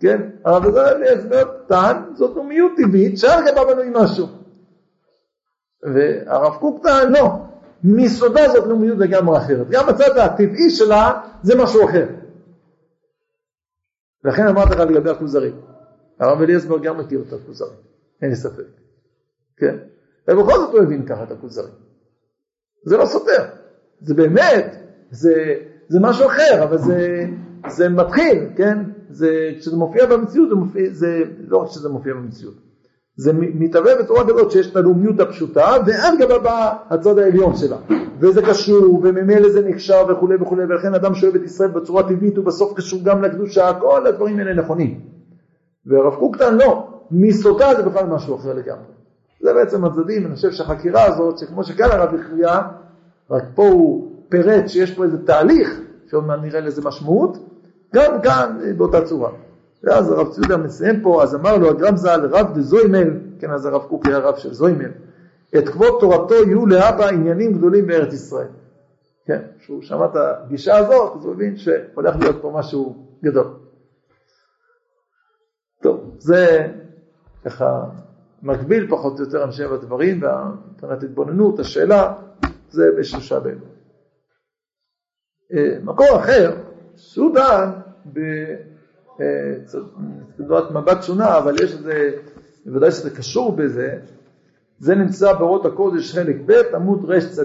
כן? 0.00 0.20
הרב 0.44 0.66
עזר 0.66 0.88
אליעזר 0.88 1.44
טען, 1.66 1.96
זאת 2.14 2.36
לאומיות 2.36 2.72
טבעית 2.76 3.18
שעל 3.18 3.44
גבה 3.50 3.64
בנוי 3.64 3.90
משהו. 3.94 4.26
והרב 5.82 6.54
קוק 6.54 6.82
טען, 6.82 7.12
לא, 7.12 7.28
מיסודה 7.84 8.48
זאת 8.48 8.66
לאומיות 8.66 8.98
לגמרי 8.98 9.38
אחרת. 9.38 9.70
גם 9.70 9.88
הצד 9.88 10.18
הטבעי 10.18 10.70
שלה 10.70 11.20
זה 11.42 11.62
משהו 11.62 11.84
אחר. 11.84 12.06
לכן 14.24 14.46
אמרתי 14.46 14.74
לך 14.74 14.80
לגבי 14.80 15.10
הכוזרים. 15.10 15.69
הרב 16.20 16.42
אליעזר 16.42 16.78
גם 16.78 16.98
מכיר 16.98 17.24
את 17.28 17.32
הכוזרים, 17.32 17.78
אין 18.22 18.30
לי 18.30 18.36
ספק. 18.36 18.64
כן? 19.56 19.76
ובכל 20.30 20.52
זאת 20.52 20.72
הוא 20.72 20.82
הבין 20.82 21.06
ככה 21.06 21.22
את 21.22 21.30
הכוזרים. 21.30 21.74
זה 22.84 22.96
לא 22.96 23.06
סותר. 23.06 23.44
זה 24.00 24.14
באמת, 24.14 24.76
זה, 25.10 25.54
זה 25.88 25.98
משהו 26.00 26.26
אחר, 26.26 26.64
אבל 26.64 26.78
זה, 26.78 27.26
זה 27.68 27.88
מתחיל, 27.88 28.48
כן? 28.56 28.78
זה, 29.10 29.50
כשזה 29.58 29.76
מופיע 29.76 30.06
במציאות, 30.06 30.48
זה, 30.48 30.54
מופיע, 30.54 30.82
זה 30.90 31.22
לא 31.48 31.56
רק 31.56 31.68
כשזה 31.68 31.88
מופיע 31.88 32.14
במציאות. 32.14 32.54
זה 33.16 33.32
מתהווה 33.32 34.02
בצורה 34.02 34.24
כזאת 34.28 34.50
שיש 34.50 34.70
את 34.70 34.76
הלאומיות 34.76 35.20
הפשוטה, 35.20 35.66
ועד 35.86 36.18
גבה 36.18 36.38
בא 36.38 36.76
הצד 36.90 37.18
העליון 37.18 37.56
שלה. 37.56 37.76
וזה 38.20 38.42
קשור, 38.42 39.00
וממילא 39.02 39.48
זה 39.48 39.68
נקשר 39.68 40.06
וכולי 40.08 40.36
וכולי, 40.36 40.64
ולכן 40.64 40.94
אדם 40.94 41.14
שאוהב 41.14 41.34
את 41.34 41.42
ישראל 41.42 41.70
בצורה 41.70 42.08
טבעית, 42.08 42.36
הוא 42.36 42.44
בסוף 42.44 42.76
קשור 42.76 43.00
גם 43.04 43.22
לקדושה, 43.22 43.72
כל 43.80 44.06
הדברים 44.06 44.38
האלה 44.38 44.54
נכונים. 44.54 45.09
והרב 45.86 46.14
קוקטן 46.14 46.54
לא, 46.54 46.88
מיסודה 47.10 47.74
זה 47.76 47.82
בכלל 47.82 48.06
משהו 48.06 48.36
אחר 48.36 48.52
לגמרי. 48.52 48.92
זה 49.40 49.54
בעצם 49.54 49.84
הצדדים, 49.84 50.26
אני 50.26 50.34
חושב 50.34 50.52
שהחקירה 50.52 51.04
הזאת, 51.04 51.38
שכמו 51.38 51.64
שכאן 51.64 51.90
הרב 51.90 52.14
הכריע, 52.14 52.58
רק 53.30 53.44
פה 53.54 53.68
הוא 53.68 54.12
פירט 54.28 54.68
שיש 54.68 54.94
פה 54.94 55.04
איזה 55.04 55.26
תהליך, 55.26 55.80
שעוד 56.10 56.24
מעט 56.24 56.38
נראה 56.42 56.60
לזה 56.60 56.82
משמעות, 56.82 57.38
גם 57.94 58.20
כאן 58.22 58.58
באותה 58.76 59.04
צורה. 59.04 59.30
ואז 59.84 60.10
הרב 60.10 60.28
ציודה 60.32 60.56
מסיים 60.56 61.00
פה, 61.02 61.22
אז 61.22 61.34
אמר 61.34 61.56
לו 61.56 61.70
הגרם 61.70 61.96
ז"ל, 61.96 62.26
רב 62.30 62.58
דזוימל, 62.58 63.10
כן, 63.38 63.50
אז 63.50 63.66
הרב 63.66 63.82
קוק 63.82 64.06
היה 64.06 64.18
רב 64.18 64.36
של 64.36 64.52
זוימל, 64.52 64.90
את 65.58 65.68
כבוד 65.68 65.96
תורתו 66.00 66.34
יהיו 66.34 66.66
לאבא 66.66 67.08
עניינים 67.08 67.52
גדולים 67.52 67.86
בארץ 67.86 68.12
ישראל. 68.12 68.48
כן, 69.26 69.40
כשהוא 69.58 69.82
שמע 69.82 70.04
את 70.04 70.16
הגישה 70.16 70.76
הזאת, 70.76 71.16
אז 71.16 71.24
הוא 71.24 71.34
הבין 71.34 71.56
שהולך 71.56 72.16
להיות 72.20 72.36
פה 72.42 72.52
משהו 72.54 72.96
גדול. 73.24 73.46
טוב, 75.82 76.16
זה 76.18 76.68
ככה 77.44 77.84
מקביל 78.42 78.90
פחות 78.90 79.18
או 79.18 79.24
יותר 79.24 79.42
המשך 79.42 79.70
הדברים, 79.70 80.20
ומבחינת 80.22 81.02
התבוננות, 81.02 81.58
השאלה, 81.58 82.14
זה 82.70 82.90
בשלושה 82.98 83.40
בנו. 83.40 83.64
אה, 85.52 85.78
מקור 85.84 86.20
אחר, 86.20 86.56
שהוא 86.96 87.34
דן 87.34 87.70
בנקודת 89.18 90.64
אה, 90.70 90.80
מבט 90.80 91.02
שונה, 91.02 91.38
אבל 91.38 91.54
יש 91.64 91.72
איזה, 91.72 92.10
בוודאי 92.66 92.90
שזה 92.90 93.10
קשור 93.10 93.52
בזה, 93.56 93.98
זה 94.78 94.94
נמצא 94.94 95.32
באורות 95.32 95.66
הקודש 95.66 96.14
חלק 96.14 96.36
ב' 96.46 96.74
עמוד 96.74 97.04
רצ"ט. 97.04 97.40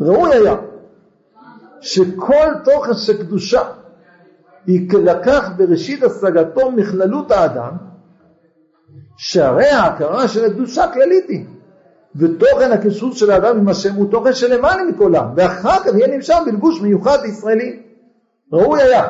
ראוי 0.00 0.32
היה 0.32 0.56
שכל 1.80 2.48
תוכן 2.64 2.94
של 2.94 3.22
קדושה 3.22 3.62
יילקח 4.66 5.50
בראשית 5.56 6.02
השגתו 6.02 6.70
מכללות 6.70 7.30
האדם, 7.30 7.72
שהרי 9.16 9.68
ההכרה 9.68 10.28
של 10.28 10.44
הקדושה 10.44 10.84
כללית 10.92 11.28
היא, 11.28 11.44
ותוכן 12.16 12.72
הקישוט 12.72 13.16
של 13.16 13.30
האדם 13.30 13.58
עם 13.58 13.68
השם 13.68 13.94
הוא 13.94 14.10
תוכן 14.10 14.32
שלמעלה 14.32 14.84
מכולם, 14.84 15.24
ואחר 15.36 15.78
כך 15.78 15.94
יהיה 15.94 16.16
נמשך 16.16 16.36
בלבוש 16.46 16.80
מיוחד 16.80 17.18
ישראלי. 17.24 17.82
ראוי 18.52 18.82
היה, 18.82 19.02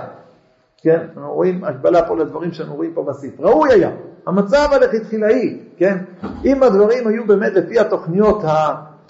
כן, 0.83 1.07
אנחנו 1.16 1.35
רואים 1.35 1.64
הגבלה 1.64 2.09
פה 2.09 2.16
לדברים 2.16 2.52
שאנחנו 2.52 2.74
רואים 2.74 2.94
פה 2.94 3.04
בסעיף, 3.09 3.40
ראוי 3.40 3.72
היה, 3.72 3.90
המצב 4.26 4.68
הלכתחילאי, 4.72 5.59
כן, 5.76 5.98
אם 6.44 6.62
הדברים 6.62 7.07
היו 7.07 7.26
באמת 7.26 7.52
לפי 7.52 7.78
התוכניות 7.78 8.42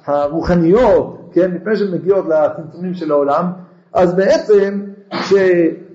הרוחניות, 0.07 1.18
כן, 1.33 1.51
לפני 1.55 1.77
שהן 1.77 1.91
מגיעות 1.91 2.25
לצמצומים 2.29 2.95
של 2.95 3.11
העולם, 3.11 3.45
אז 3.93 4.15
בעצם 4.15 4.81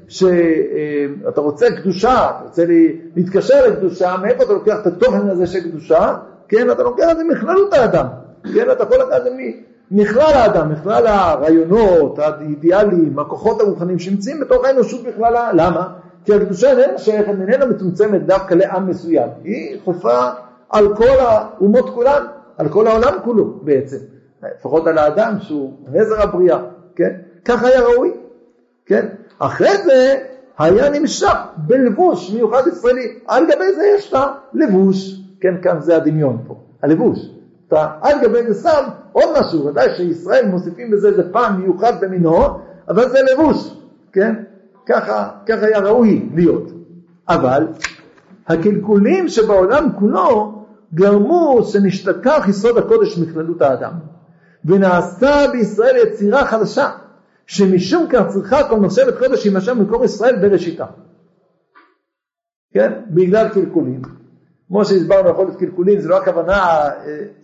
שאתה 0.07 1.41
רוצה 1.41 1.65
קדושה, 1.71 2.29
אתה 2.29 2.43
רוצה 2.43 2.65
להתקשר 3.15 3.67
לקדושה, 3.67 4.15
מאיפה 4.21 4.43
אתה 4.43 4.53
לוקח 4.53 4.75
את 4.81 4.87
התוכן 4.87 5.29
הזה 5.29 5.47
של 5.47 5.59
קדושה? 5.59 6.15
כן, 6.47 6.71
אתה 6.71 6.83
לוקח 6.83 7.07
את 7.11 7.17
זה 7.17 7.23
מכללות 7.23 7.73
האדם, 7.73 8.05
כן, 8.53 8.71
אתה 8.71 8.83
יכול 8.83 8.97
לקחת 8.97 9.17
את 9.17 9.23
זה 9.23 9.29
מכלל 9.91 10.33
האדם, 10.33 10.71
מכלל 10.71 11.07
הרעיונות, 11.07 12.19
האידיאלים, 12.19 13.19
הכוחות 13.19 13.61
הרוחניים 13.61 13.99
שנמצאים 13.99 14.39
בתוך 14.39 14.65
האנושות 14.65 15.03
בכללה, 15.03 15.51
למה? 15.53 15.87
כי 16.25 16.33
הקדושה 16.33 16.71
איננה 16.71 16.97
שייכת, 16.97 17.27
איננה 17.27 17.65
מצומצמת 17.65 18.25
דווקא 18.25 18.53
לעם 18.53 18.87
מסוים, 18.87 19.29
היא 19.43 19.77
חופה 19.83 20.29
על 20.69 20.95
כל 20.95 21.19
האומות 21.19 21.89
כולן, 21.89 22.23
על 22.57 22.69
כל 22.69 22.87
העולם 22.87 23.13
כולו 23.23 23.59
בעצם, 23.63 23.97
לפחות 24.59 24.87
על 24.87 24.97
האדם 24.97 25.39
שהוא 25.39 25.73
נזר 25.91 26.21
הבריאה, 26.21 26.59
כן? 26.95 27.15
כך 27.45 27.63
היה 27.63 27.81
ראוי, 27.81 28.11
כן? 28.85 29.07
אחרי 29.39 29.77
זה 29.77 30.15
היה 30.57 30.89
נמשך 30.89 31.35
בלבוש 31.57 32.31
מיוחד 32.33 32.63
ישראלי, 32.67 33.19
על 33.27 33.45
גבי 33.45 33.73
זה 33.75 33.83
יש 33.95 34.13
את 34.13 34.19
הלבוש, 34.53 35.21
כן, 35.39 35.55
כאן 35.61 35.81
זה 35.81 35.95
הדמיון 35.95 36.37
פה, 36.47 36.55
הלבוש. 36.83 37.29
אתה 37.67 37.87
על 38.01 38.21
גבי 38.21 38.53
זה 38.53 38.69
שם 38.69 38.83
עוד 39.11 39.25
משהו, 39.39 39.65
ודאי 39.65 39.87
שישראל 39.97 40.45
מוסיפים 40.45 40.91
בזה 40.91 41.07
איזה 41.07 41.31
פעם 41.31 41.61
מיוחד 41.61 41.93
במינו, 42.01 42.45
אבל 42.89 43.09
זה 43.09 43.19
לבוש, 43.33 43.75
כן? 44.13 44.35
ככה, 44.85 45.29
ככה 45.45 45.65
היה 45.65 45.79
ראוי 45.79 46.29
להיות. 46.35 46.69
אבל 47.29 47.67
הקלקולים 48.47 49.27
שבעולם 49.27 49.89
כולו 49.99 50.63
גרמו 50.93 51.63
שנשתכח 51.63 52.45
יסוד 52.49 52.77
הקודש 52.77 53.17
מכללות 53.17 53.61
האדם, 53.61 53.93
ונעשה 54.65 55.45
בישראל 55.51 55.95
יצירה 55.95 56.45
חדשה, 56.45 56.89
שמשום 57.45 58.07
כך 58.09 58.27
צריכה 58.27 58.69
כל 58.69 58.79
מחשבת 58.79 59.17
קודש 59.17 59.47
עם 59.47 59.55
השם 59.55 59.81
מקור 59.81 60.05
ישראל 60.05 60.35
בראשיתה. 60.35 60.85
כן? 62.73 62.91
בגלל 63.09 63.49
קלקולים. 63.49 64.01
כמו 64.67 64.85
שהסברנו, 64.85 65.29
יכול 65.29 65.45
להיות 65.45 65.59
קלקולים, 65.59 65.99
זה 65.99 66.09
לא 66.09 66.17
הכוונה, 66.17 66.53
אה, 66.53 66.89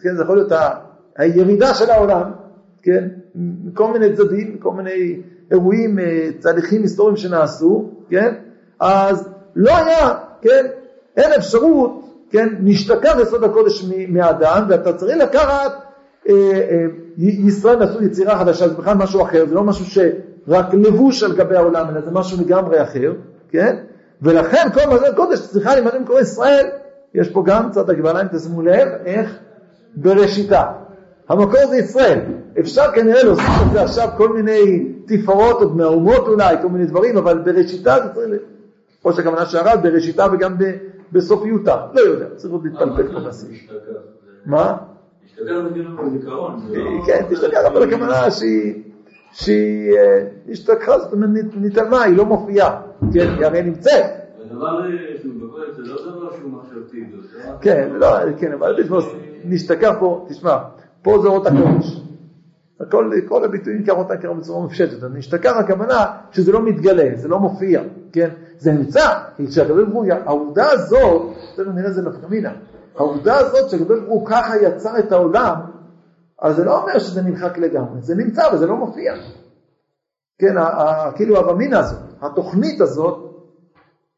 כן, 0.01 0.15
זה 0.15 0.23
יכול 0.23 0.38
להיות 0.38 0.51
הירידה 1.17 1.73
של 1.73 1.89
העולם, 1.89 2.32
כן? 2.82 3.08
מכל 3.36 3.93
מיני 3.93 4.15
צדדים, 4.15 4.55
מכל 4.55 4.71
מיני 4.71 5.21
אירועים, 5.51 5.99
אה, 5.99 6.29
תהליכים 6.41 6.82
היסטוריים 6.82 7.17
שנעשו, 7.17 7.89
כן? 8.10 8.34
אז 8.79 9.29
לא 9.55 9.77
היה, 9.77 10.13
כן? 10.41 10.65
אין 11.17 11.32
אפשרות, 11.38 12.05
כן? 12.29 12.49
נשתכח 12.60 13.15
יסוד 13.21 13.43
הקודש 13.43 13.86
מהאדם, 14.08 14.65
ואתה 14.69 14.93
צריך 14.93 15.17
לקחת 15.17 15.71
ישראל 17.17 17.84
עשו 17.84 18.03
יצירה 18.03 18.39
חדשה, 18.39 18.67
זה 18.67 18.73
בכלל 18.73 18.97
משהו 18.97 19.21
אחר, 19.21 19.45
זה 19.45 19.55
לא 19.55 19.63
משהו 19.63 19.86
שרק 19.86 20.73
לבוש 20.73 21.23
על 21.23 21.36
גבי 21.36 21.55
העולם, 21.55 21.89
אלא 21.89 22.01
זה 22.01 22.12
משהו 22.12 22.38
לגמרי 22.45 22.84
אחר, 22.84 23.13
כן? 23.49 23.75
ולכן 24.21 24.67
כל 24.73 24.89
מה 24.89 24.97
זה 24.97 25.08
קודש 25.15 25.39
צריכה 25.39 25.75
להימדם 25.75 26.05
קורא 26.05 26.19
ישראל, 26.19 26.65
יש 27.13 27.29
פה 27.29 27.43
גם 27.45 27.69
קצת 27.69 27.89
הגבלה, 27.89 28.21
אם 28.21 28.27
תשימו 28.27 28.62
לב, 28.62 28.88
איך 29.05 29.38
בראשיתה. 29.95 30.63
המקור 31.29 31.67
זה 31.69 31.77
ישראל. 31.77 32.19
אפשר 32.60 32.91
כנראה 32.95 33.23
להוסיף 33.23 33.62
על 33.62 33.73
זה 33.73 33.82
עכשיו 33.82 34.10
כל 34.17 34.34
מיני 34.34 34.93
תפאורות 35.05 35.62
עוד 35.62 35.77
מהאומות 35.77 36.27
אולי, 36.27 36.55
כל 36.62 36.69
מיני 36.69 36.86
דברים, 36.86 37.17
אבל 37.17 37.38
בראשיתה 37.38 37.95
זה 38.03 38.13
צריך, 38.13 38.41
או 39.05 39.13
שהכוונה 39.13 39.45
שהרב 39.45 39.79
בראשיתה 39.84 40.25
וגם 40.34 40.55
בסופיותה, 41.12 41.75
לא 41.93 42.01
יודע, 42.01 42.25
צריך 42.36 42.53
עוד 42.53 42.65
להתפלפל 42.65 43.13
פה 43.13 43.19
בסעיף. 43.19 43.71
מה? 44.45 44.77
לא- 45.45 47.06
כן, 47.06 47.25
תשתגע, 47.30 47.67
אבל 47.67 47.84
הכוונה 47.84 48.32
שהיא, 49.32 49.91
אה, 49.97 50.23
השתכחה, 50.49 50.99
זאת 50.99 51.13
אומרת, 51.13 51.30
נתעלמה, 51.56 52.04
היא 52.04 52.17
לא 52.17 52.25
מופיעה, 52.25 52.82
כן, 53.13 53.30
היא 53.38 53.45
הרי 53.45 53.62
נמצאת. 53.62 54.04
הדבר 54.52 54.86
אה, 54.86 54.89
שהוא 55.21 55.34
בכלל 55.36 55.73
זה 55.75 55.82
לא 55.91 56.12
דבר 56.12 56.36
שהוא 56.38 56.52
מחשבתי, 56.52 57.04
כן, 57.62 57.89
לא, 57.93 58.08
כן, 58.38 58.54
אבל 58.54 58.75
נשתכח 59.45 59.93
פה, 59.99 60.25
תשמע, 60.30 60.58
פה 61.02 61.19
זה 61.21 61.28
אות 61.28 61.47
הקודש. 61.47 62.02
כל 63.28 63.43
הביטויים 63.43 63.84
קראו 63.84 63.99
אותם 63.99 64.15
קראו 64.15 64.36
בצורה 64.36 64.65
מפשטת, 64.65 65.04
נשתכח 65.13 65.52
הכוונה 65.60 66.06
שזה 66.32 66.52
לא 66.52 66.62
מתגלה, 66.65 67.10
זה 67.15 67.28
לא 67.28 67.39
מופיע, 67.39 67.82
כן? 68.13 68.30
זה 68.58 68.71
נמצא, 68.71 69.19
כי 69.38 69.47
כשהקדוש 69.47 69.84
ברוך 69.84 70.04
הוא, 70.04 70.13
העובדה 70.25 70.65
הזאת, 70.71 71.21
תכף 71.56 71.67
נראה 71.75 71.88
את 71.88 71.93
זה 71.93 72.02
נפקא 72.02 72.28
מינה, 72.30 72.52
העובדה 72.99 73.38
הזאת 73.38 73.69
שהקדוש 73.69 73.99
ברוך 73.99 74.09
הוא 74.09 74.27
ככה 74.27 74.57
יצר 74.57 74.99
את 74.99 75.12
העולם, 75.12 75.55
אז 76.41 76.55
זה 76.55 76.63
לא 76.63 76.81
אומר 76.81 76.99
שזה 76.99 77.21
נמחק 77.21 77.57
לגמרי, 77.57 78.01
זה 78.01 78.15
נמצא 78.15 78.43
וזה 78.53 78.67
לא 78.67 78.75
מופיע. 78.75 79.13
כן, 80.39 80.55
כאילו 81.15 81.38
הבמינה 81.38 81.79
הזאת, 81.79 81.99
התוכנית 82.21 82.81
הזאת, 82.81 83.29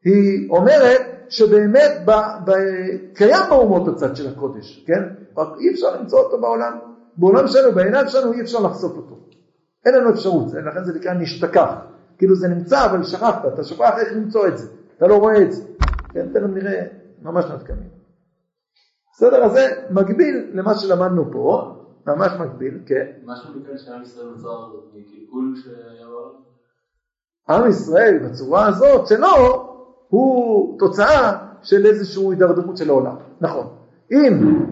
היא 0.04 0.50
אומרת 0.50 1.00
שבאמת 1.28 1.90
ב, 2.04 2.10
ב, 2.44 2.52
קיים 3.14 3.42
באומות 3.50 3.88
הצד 3.88 4.16
של 4.16 4.32
הקודש, 4.32 4.84
כן? 4.86 5.02
רק 5.36 5.48
אי 5.60 5.70
אפשר 5.70 5.96
למצוא 6.00 6.18
אותו 6.18 6.40
בעולם. 6.40 6.78
בעולם 7.16 7.48
שלנו, 7.48 7.72
בעיניים 7.72 8.08
שלנו 8.08 8.32
אי 8.32 8.40
אפשר 8.40 8.60
לחשוף 8.60 8.96
אותו. 8.96 9.18
אין 9.86 9.94
לנו 9.94 10.10
אפשרות, 10.10 10.52
לכן 10.52 10.84
זה 10.84 10.92
נקרא 10.98 11.14
נשתכח. 11.14 11.74
כאילו 12.18 12.36
זה 12.36 12.48
נמצא 12.48 12.84
אבל 12.84 13.02
שכחת, 13.02 13.46
אתה 13.54 13.64
שוכח 13.64 13.92
איך 13.98 14.12
למצוא 14.12 14.48
את 14.48 14.58
זה, 14.58 14.68
אתה 14.96 15.06
לא 15.06 15.14
רואה 15.14 15.42
את 15.42 15.52
זה. 15.52 15.62
כן, 16.12 16.26
תכף 16.32 16.46
נראה 16.54 16.82
ממש 17.22 17.44
נתקמים. 17.44 17.91
בסדר, 19.22 19.44
אז 19.44 19.52
זה 19.52 19.68
מקביל 19.90 20.50
למה 20.54 20.74
שלמדנו 20.74 21.32
פה, 21.32 21.74
ממש 22.06 22.32
מקביל, 22.40 22.78
כן. 22.86 23.06
משהו 23.24 23.50
מכאן 23.54 23.78
שעם 23.78 24.02
ישראל 24.02 24.26
נוצר 24.26 24.68
מקלקול 24.94 25.54
שהיה? 25.64 26.06
עם 27.48 27.68
ישראל 27.70 28.18
בצורה 28.18 28.66
הזאת 28.66 29.06
שלו 29.06 29.28
הוא 30.08 30.78
תוצאה 30.78 31.38
של 31.62 31.86
איזושהי 31.86 32.26
הידרדרות 32.30 32.76
של 32.76 32.90
העולם. 32.90 33.16
נכון. 33.40 33.66
אם, 34.12 34.62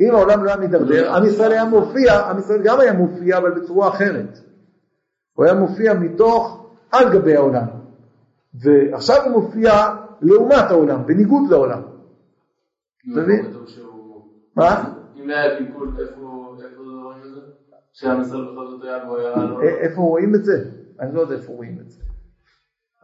אם 0.00 0.14
העולם 0.14 0.44
לא 0.44 0.50
היה 0.50 0.60
מידרדר, 0.60 1.14
עם 1.14 1.26
ישראל 1.26 1.52
היה 1.52 1.64
מופיע, 1.64 2.30
עם 2.30 2.38
ישראל 2.38 2.62
גם 2.62 2.80
היה 2.80 2.92
מופיע 2.92 3.38
אבל 3.38 3.50
בצורה 3.50 3.88
אחרת. 3.88 4.38
הוא 5.34 5.44
היה 5.44 5.54
מופיע 5.54 5.94
מתוך 5.94 6.66
על 6.90 7.12
גבי 7.12 7.36
העולם. 7.36 7.66
ועכשיו 8.54 9.16
הוא 9.24 9.42
מופיע 9.42 9.72
לעומת 10.20 10.70
העולם, 10.70 11.06
בניגוד 11.06 11.50
לעולם. 11.50 11.82
אתה 13.12 13.20
מבין? 13.20 13.46
מה? 14.58 14.94
אם 15.16 15.28
לא 15.28 15.34
היה 15.34 15.58
קלקול, 15.58 15.88
איפה 16.00 16.20
רואים 17.04 17.22
את 17.24 17.34
זה? 17.34 17.40
שעם 17.92 18.20
ישראל 18.20 18.44
בכל 18.52 18.66
זאת 18.70 18.82
היה 18.82 19.04
והוא 19.04 19.18
היה 19.18 19.36
לא... 19.36 19.60
א- 19.60 19.64
איפה 19.64 20.00
רואים 20.00 20.34
את 20.34 20.44
זה? 20.44 20.64
אני 21.00 21.14
לא 21.14 21.20
יודע 21.20 21.34
איפה 21.34 21.52
רואים 21.52 21.78
את 21.80 21.90
זה. 21.90 22.00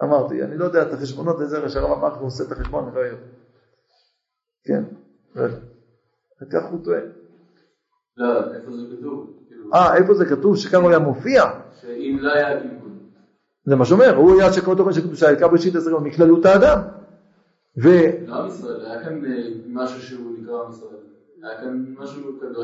אמרתי, 0.02 0.42
אני 0.42 0.58
לא 0.58 0.64
יודע 0.64 0.82
את 0.82 0.92
החשבונות 0.92 1.36
לזה, 1.40 1.68
שהרב 1.68 1.98
אמר 1.98 2.14
הוא 2.14 2.26
עושה 2.26 2.44
את 2.44 2.52
החשבון, 2.52 2.86
אני 2.86 2.94
לא 2.94 3.00
יודע. 3.00 3.16
כן. 4.64 4.84
וכך 6.42 6.62
הוא 6.70 6.84
טוען. 6.84 7.08
לא, 8.16 8.54
איפה 8.54 8.70
זה 8.72 8.96
כתוב? 8.98 9.30
כאילו, 9.48 9.74
אה, 9.74 9.96
איפה 9.96 10.14
זה 10.14 10.24
כתוב 10.24 10.56
שכאן 10.56 10.80
הוא 10.80 10.90
היה 10.90 10.98
מופיע? 10.98 11.42
שאם 11.80 12.18
לא 12.20 12.32
היה 12.32 12.60
קלקול. 12.60 12.90
זה 13.64 13.76
מה 13.76 13.84
שאומר, 13.84 14.16
הוא 14.16 14.40
היה 14.40 14.52
שכל 14.52 14.76
תוכן 14.76 14.92
של 14.92 15.00
קדושה, 15.00 15.26
העיקר 15.26 15.48
בראשית 15.48 15.74
עשרה 15.74 16.00
מכללות 16.00 16.46
האדם. 16.46 16.78
ו... 17.82 17.88
לא 18.26 18.34
עם 18.42 18.48
ישראל, 18.48 18.86
היה 18.86 19.04
כאן 19.04 19.24
אה, 19.24 19.48
משהו 19.66 20.00
שהוא 20.02 20.38
נקרא 20.38 20.62
עם 20.64 20.70
ישראל. 20.70 21.03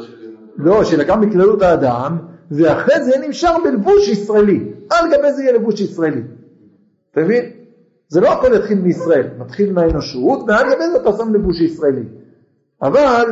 של 0.03 0.13
לא, 0.57 0.85
שלקח 0.85 1.15
מכללות 1.15 1.63
האדם, 1.63 2.19
ואחרי 2.51 3.05
זה 3.05 3.13
נמשך 3.27 3.51
בלבוש 3.65 4.09
ישראלי. 4.09 4.73
על 4.91 5.11
גבי 5.13 5.33
זה 5.33 5.43
יהיה 5.43 5.53
לבוש 5.53 5.81
ישראלי. 5.81 6.23
אתה 7.13 7.21
מבין? 7.21 7.51
זה 8.09 8.21
לא 8.21 8.33
הכל 8.33 8.55
יתחיל 8.55 8.79
מישראל, 8.79 9.27
מתחיל 9.39 9.73
מהאנושות, 9.73 10.41
ועל 10.47 10.67
גבי 10.67 10.91
זה 10.93 10.97
אתה 10.97 11.13
שם 11.13 11.35
לבוש 11.35 11.61
ישראלי. 11.61 12.05
אבל 12.83 13.25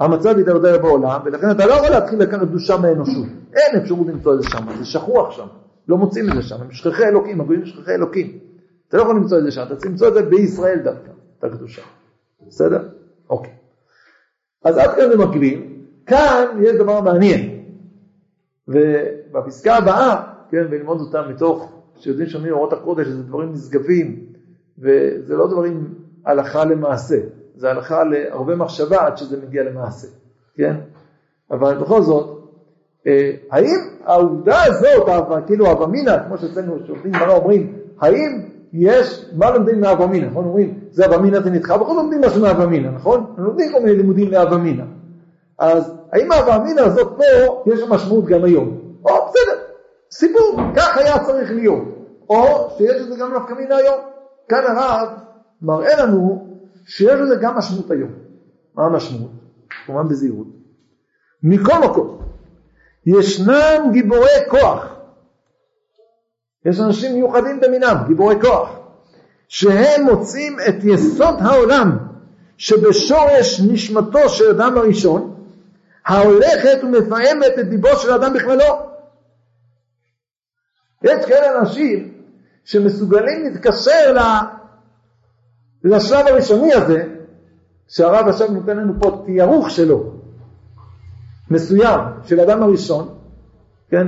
המצב 0.00 0.36
הידרדר 0.36 0.78
בעולם, 0.78 1.20
ולכן 1.24 1.50
אתה 1.50 1.66
לא 1.66 1.72
יכול 1.72 1.88
להתחיל 1.88 2.18
לקחת 2.18 2.40
קדושה 2.40 2.76
מהאנושות. 2.76 3.26
אין 3.52 3.80
אפשרות 3.82 4.06
למצוא 4.06 4.34
את 4.34 4.42
זה 4.42 4.48
שם, 4.48 4.66
זה 4.78 4.84
שכוח 4.84 5.30
שם. 5.30 5.46
לא 5.88 5.96
מוצאים 5.96 6.28
את 6.28 6.34
זה 6.34 6.42
שם, 6.42 6.56
הם 6.60 6.72
שכחי 6.72 7.04
אלוקים, 7.04 7.40
הגויים 7.40 7.66
שכחי 7.66 7.94
אלוקים. 7.94 8.38
אתה 8.88 8.96
לא 8.96 9.02
יכול 9.02 9.16
למצוא 9.16 9.38
את 9.38 9.44
זה 9.44 9.50
שם, 9.50 9.62
אתה 9.66 9.76
צריך 9.76 9.90
למצוא 9.90 10.08
את 10.08 10.14
זה 10.14 10.22
בישראל 10.22 10.78
דווקא, 10.78 11.10
את 11.38 11.44
הקדושה. 11.44 11.82
בסדר? 12.48 12.88
אוקיי. 13.30 13.59
אז 14.64 14.78
עד 14.78 14.90
כאן 14.96 15.08
זה 15.08 15.16
מקביל. 15.18 15.62
כאן 16.06 16.44
יש 16.62 16.76
דבר 16.76 17.00
מעניין. 17.00 17.60
ובפסקה 18.68 19.76
הבאה, 19.76 20.22
כן, 20.50 20.66
וללמוד 20.70 21.00
אותה 21.00 21.22
מתוך, 21.28 21.72
שיודעים 21.96 22.28
שאומרים 22.28 22.52
אורות 22.52 22.72
הקודש, 22.72 23.06
זה 23.06 23.22
דברים 23.22 23.52
נשגבים, 23.52 24.24
וזה 24.78 25.36
לא 25.36 25.46
דברים 25.46 25.94
הלכה 26.26 26.64
למעשה, 26.64 27.16
זה 27.56 27.70
הלכה 27.70 28.04
להרבה 28.04 28.56
מחשבה 28.56 29.06
עד 29.06 29.16
שזה 29.16 29.36
מגיע 29.46 29.62
למעשה, 29.62 30.08
כן? 30.54 30.74
אבל 31.50 31.78
בכל 31.78 32.02
זאת, 32.02 32.40
אה, 33.06 33.30
האם 33.50 33.78
העובדה 34.04 34.62
הזאת, 34.64 35.08
כאילו 35.46 35.72
אבמינה, 35.72 36.24
כמו 36.24 36.38
שאצלנו 36.38 36.78
שופטים 36.86 37.12
גמרא 37.12 37.36
אומרים, 37.36 37.72
האם 38.00 38.49
יש, 38.72 39.30
מה 39.36 39.50
לומדים 39.50 39.80
מאבמינה, 39.80 40.26
נכון? 40.26 40.44
אומרים, 40.44 40.78
זה 40.90 41.06
אבמינה 41.06 41.40
זה 41.40 41.50
נדחה, 41.50 41.78
בכל 41.78 41.86
זאת 41.94 41.96
לומדים 41.96 42.20
משהו 42.20 42.42
מאבמינה, 42.42 42.90
נכון? 42.90 43.34
הם 43.38 43.44
לומדים 43.44 43.72
כל 43.72 43.80
מיני 43.80 43.96
לימודים 43.96 44.30
לאבמינה. 44.30 44.84
אז 45.58 45.92
האם 46.12 46.32
האבמינה 46.32 46.82
הזאת 46.82 47.16
פה, 47.16 47.62
יש 47.66 47.80
משמעות 47.88 48.24
גם 48.24 48.44
היום? 48.44 48.78
או 49.04 49.10
בסדר, 49.28 49.62
סיפור, 50.10 50.60
כך 50.76 50.96
היה 50.96 51.24
צריך 51.24 51.50
להיות. 51.50 51.84
או 52.30 52.70
שיש 52.78 53.02
לזה 53.02 53.16
גם 53.20 53.34
נפקא 53.34 53.54
מינה 53.54 53.76
היום. 53.76 53.96
כאן 54.48 54.62
הרב 54.66 55.08
מראה 55.62 56.02
לנו 56.02 56.46
שיש 56.86 57.20
לזה 57.20 57.34
גם 57.40 57.58
משמעות 57.58 57.90
היום. 57.90 58.10
מה 58.74 58.84
המשמעות? 58.84 59.30
כמובן 59.86 60.08
בזהירות. 60.08 60.46
מכל 61.42 61.78
מקום, 61.84 62.18
ישנם 63.06 63.90
גיבורי 63.92 64.28
כוח. 64.50 64.99
יש 66.64 66.80
אנשים 66.80 67.14
מיוחדים 67.14 67.60
במינם, 67.60 67.96
גיבורי 68.08 68.40
כוח, 68.40 68.70
שהם 69.48 70.02
מוצאים 70.02 70.56
את 70.68 70.74
יסוד 70.84 71.34
העולם 71.40 71.98
שבשורש 72.56 73.60
נשמתו 73.60 74.28
של 74.28 74.50
אדם 74.50 74.78
הראשון, 74.78 75.34
ההולכת 76.06 76.78
ומפעמת 76.82 77.58
את 77.60 77.68
דיבו 77.68 77.96
של 77.96 78.10
אדם 78.12 78.34
בכללו. 78.34 78.90
יש 81.02 81.26
כאלה 81.26 81.60
אנשים 81.60 82.14
שמסוגלים 82.64 83.44
להתקשר. 83.44 84.16
לשלב 85.84 86.26
הראשוני 86.26 86.72
הזה, 86.72 87.04
שהרב 87.88 88.28
עכשיו 88.28 88.50
נותן 88.50 88.76
לנו 88.76 88.92
פה 89.00 89.22
תיארוך 89.26 89.70
שלו, 89.70 90.12
מסוים, 91.50 92.00
של 92.24 92.40
אדם 92.40 92.62
הראשון, 92.62 93.14
כן? 93.88 94.06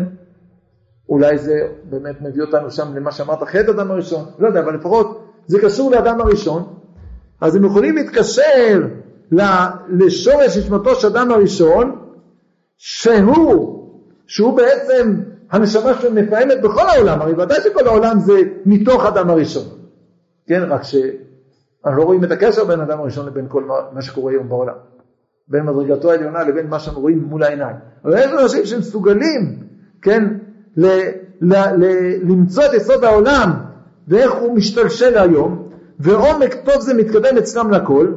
אולי 1.12 1.38
זה 1.38 1.68
באמת 1.90 2.22
מביא 2.22 2.42
אותנו 2.42 2.70
שם 2.70 2.94
למה 2.94 3.12
שאמרת 3.12 3.42
אחרי 3.42 3.60
אדם 3.60 3.90
הראשון, 3.90 4.24
לא 4.38 4.46
יודע, 4.46 4.60
אבל 4.60 4.74
לפחות 4.74 5.24
זה 5.46 5.58
קשור 5.60 5.90
לאדם 5.90 6.20
הראשון, 6.20 6.74
אז 7.40 7.56
הם 7.56 7.64
יכולים 7.64 7.96
להתקשר 7.96 8.86
לשורש 9.88 10.56
נשמתו 10.58 10.94
של 10.94 11.06
אדם 11.06 11.30
הראשון, 11.30 11.98
שהוא, 12.76 13.88
שהוא 14.26 14.56
בעצם 14.56 15.14
הנשמה 15.50 15.94
שמפעמת 15.94 16.62
בכל 16.62 16.88
העולם, 16.88 17.20
הרי 17.20 17.32
ודאי 17.32 17.60
שכל 17.60 17.86
העולם 17.86 18.18
זה 18.18 18.32
מתוך 18.66 19.06
אדם 19.06 19.30
הראשון, 19.30 19.64
כן, 20.46 20.62
רק 20.68 20.82
שאנחנו 20.82 21.98
לא 21.98 22.02
רואים 22.04 22.24
את 22.24 22.30
הקשר 22.30 22.64
בין 22.64 22.80
אדם 22.80 23.00
הראשון 23.00 23.26
לבין 23.26 23.46
כל 23.48 23.64
מה 23.92 24.02
שקורה 24.02 24.32
היום 24.32 24.48
בעולם, 24.48 24.74
בין 25.48 25.62
מדרגתו 25.62 26.10
העליונה 26.10 26.42
לבין 26.42 26.66
מה 26.66 26.78
שאנחנו 26.78 27.02
רואים 27.02 27.18
מול 27.18 27.42
העיניים, 27.42 27.76
אבל 28.04 28.18
יש 28.18 28.30
אנשים 28.42 28.66
שמסוגלים, 28.66 29.58
כן, 30.02 30.24
ל, 30.76 30.86
ל, 31.40 31.54
ל, 31.54 31.84
למצוא 32.22 32.64
את 32.64 32.74
יסוד 32.74 33.04
העולם 33.04 33.50
ואיך 34.08 34.32
הוא 34.32 34.56
משתלשל 34.56 35.18
היום, 35.18 35.68
ועומק 35.98 36.54
טוב 36.54 36.80
זה 36.80 36.94
מתקדם 36.94 37.36
אצלם 37.38 37.70
לכל, 37.70 38.12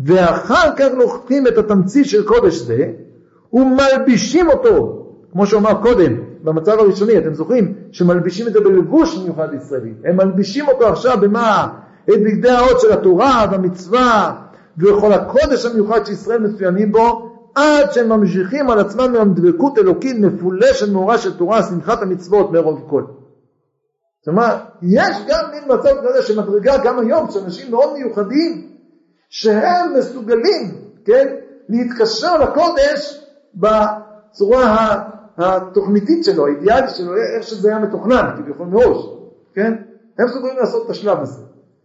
ואחר 0.00 0.76
כך 0.76 0.88
לוקחים 0.96 1.46
את 1.46 1.58
התמצית 1.58 2.06
של 2.06 2.26
קודש 2.26 2.54
זה, 2.54 2.86
ומלבישים 3.52 4.48
אותו, 4.48 5.06
כמו 5.32 5.46
שאמר 5.46 5.82
קודם, 5.82 6.12
במצב 6.42 6.72
הראשוני, 6.78 7.18
אתם 7.18 7.34
זוכרים, 7.34 7.74
שמלבישים 7.92 8.46
את 8.46 8.52
זה 8.52 8.60
בלבוש 8.60 9.18
מיוחד 9.18 9.48
ישראלי, 9.54 9.92
הם 10.04 10.16
מלבישים 10.16 10.68
אותו 10.68 10.88
עכשיו 10.88 11.18
במה? 11.20 11.68
את 12.04 12.22
בגדי 12.22 12.50
האות 12.50 12.80
של 12.80 12.92
התורה 12.92 13.46
והמצווה 13.50 14.36
וכל 14.78 15.12
הקודש 15.12 15.66
המיוחד 15.66 16.06
שישראל 16.06 16.38
מצוינים 16.38 16.92
בו, 16.92 17.29
עד 17.54 17.92
שהם 17.92 18.08
ממשיכים 18.08 18.70
על 18.70 18.78
עצמם 18.78 19.16
עם 19.20 19.34
דבקות 19.34 19.78
אלוקית 19.78 20.16
מפולשת 20.18 20.92
מאורה 20.92 21.18
של 21.18 21.38
תורה, 21.38 21.62
שמחת 21.62 22.02
המצוות 22.02 22.52
מרוב 22.52 22.86
כל. 22.90 23.04
זאת 24.20 24.28
אומרת, 24.28 24.56
יש 24.82 25.16
גם 25.28 25.44
מין 25.52 25.62
מצב 25.66 25.90
כזה 26.08 26.22
שמדרגה 26.22 26.76
גם 26.84 26.98
היום, 26.98 27.30
שאנשים 27.30 27.70
מאוד 27.70 27.92
מיוחדים, 27.92 28.70
שהם 29.28 29.94
מסוגלים, 29.98 30.74
כן, 31.04 31.34
להתקשר 31.68 32.38
לקודש 32.38 33.26
בצורה 33.54 34.96
התוכניתית 35.38 36.24
שלו, 36.24 36.46
האידיאלית 36.46 36.90
שלו, 36.90 37.12
איך 37.16 37.42
שזה 37.42 37.68
היה 37.68 37.78
מתוכנן, 37.78 38.34
כביכול 38.36 38.66
מראש, 38.66 39.06
כן? 39.54 39.72
הם 40.18 40.26
מסוגלים 40.26 40.56
לעשות 40.56 40.84
את 40.86 40.90
השלב 40.90 41.20
הזה. 41.20 41.42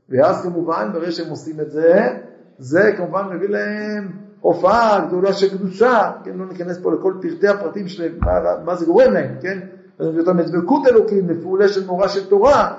ואז 0.09 0.43
כמובן, 0.43 0.89
ברגע 0.93 1.11
שהם 1.11 1.29
עושים 1.29 1.59
את 1.59 1.71
זה, 1.71 2.17
זה 2.57 2.91
כמובן 2.97 3.23
מביא 3.33 3.49
להם 3.49 4.24
הופעה 4.45 5.05
גדולה 5.07 5.33
של 5.33 5.57
קדושה, 5.57 6.11
כן, 6.23 6.37
לא 6.37 6.45
ניכנס 6.45 6.77
פה 6.77 6.91
לכל 6.93 7.13
פרטי 7.21 7.47
הפרטים 7.47 7.87
שלהם, 7.87 8.11
מה, 8.19 8.31
מה 8.65 8.75
זה 8.75 8.85
גורם 8.85 9.13
להם, 9.13 9.35
כן? 9.41 9.59
אותם 9.99 10.37
מדבקות 10.37 10.87
אלוקים, 10.87 11.27
מפעולה 11.27 11.67
של 11.67 11.85
מורה 11.85 12.09
של 12.09 12.29
תורה, 12.29 12.77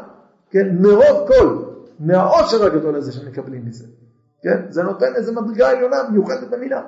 כן, 0.50 0.76
מרוב 0.80 1.28
כל, 1.28 1.62
מהעושר 2.00 2.64
הגדול 2.64 2.96
הזה 2.96 3.12
שהם 3.12 3.28
מקבלים 3.28 3.66
מזה, 3.66 3.84
כן? 4.42 4.62
זה 4.68 4.82
נותן 4.82 5.14
איזה 5.16 5.32
מדרגה 5.32 5.70
עליונה 5.70 5.96
מיוחדת 6.12 6.50
במילה. 6.50 6.82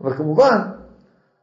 אבל 0.00 0.16
כמובן, 0.16 0.58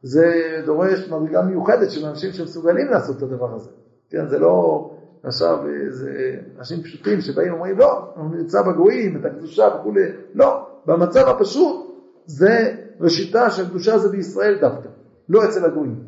זה 0.02 0.32
דורש 0.66 1.08
מדרגה 1.08 1.42
מיוחדת 1.42 1.90
של 1.90 2.06
אנשים 2.06 2.32
שמסוגלים 2.32 2.86
לעשות 2.90 3.16
את 3.16 3.22
הדבר 3.22 3.54
הזה. 3.54 3.70
כן, 4.10 4.28
זה 4.28 4.38
לא 4.38 4.90
עכשיו 5.24 5.58
זה 5.88 6.10
אנשים 6.58 6.82
פשוטים 6.82 7.20
שבאים 7.20 7.52
ואומרים 7.52 7.78
לא, 7.78 8.12
אנחנו 8.16 8.36
נמצא 8.36 8.62
בגויים, 8.62 9.16
את 9.16 9.24
הקדושה 9.24 9.68
וכולי, 9.80 10.02
לא, 10.34 10.66
במצב 10.86 11.28
הפשוט 11.28 11.83
זה 12.26 12.76
ראשיתה 13.00 13.50
של 13.50 13.68
קדושה 13.68 13.98
זה 13.98 14.08
בישראל 14.08 14.58
דווקא, 14.60 14.88
לא 15.28 15.44
אצל 15.44 15.64
הגויים. 15.64 16.04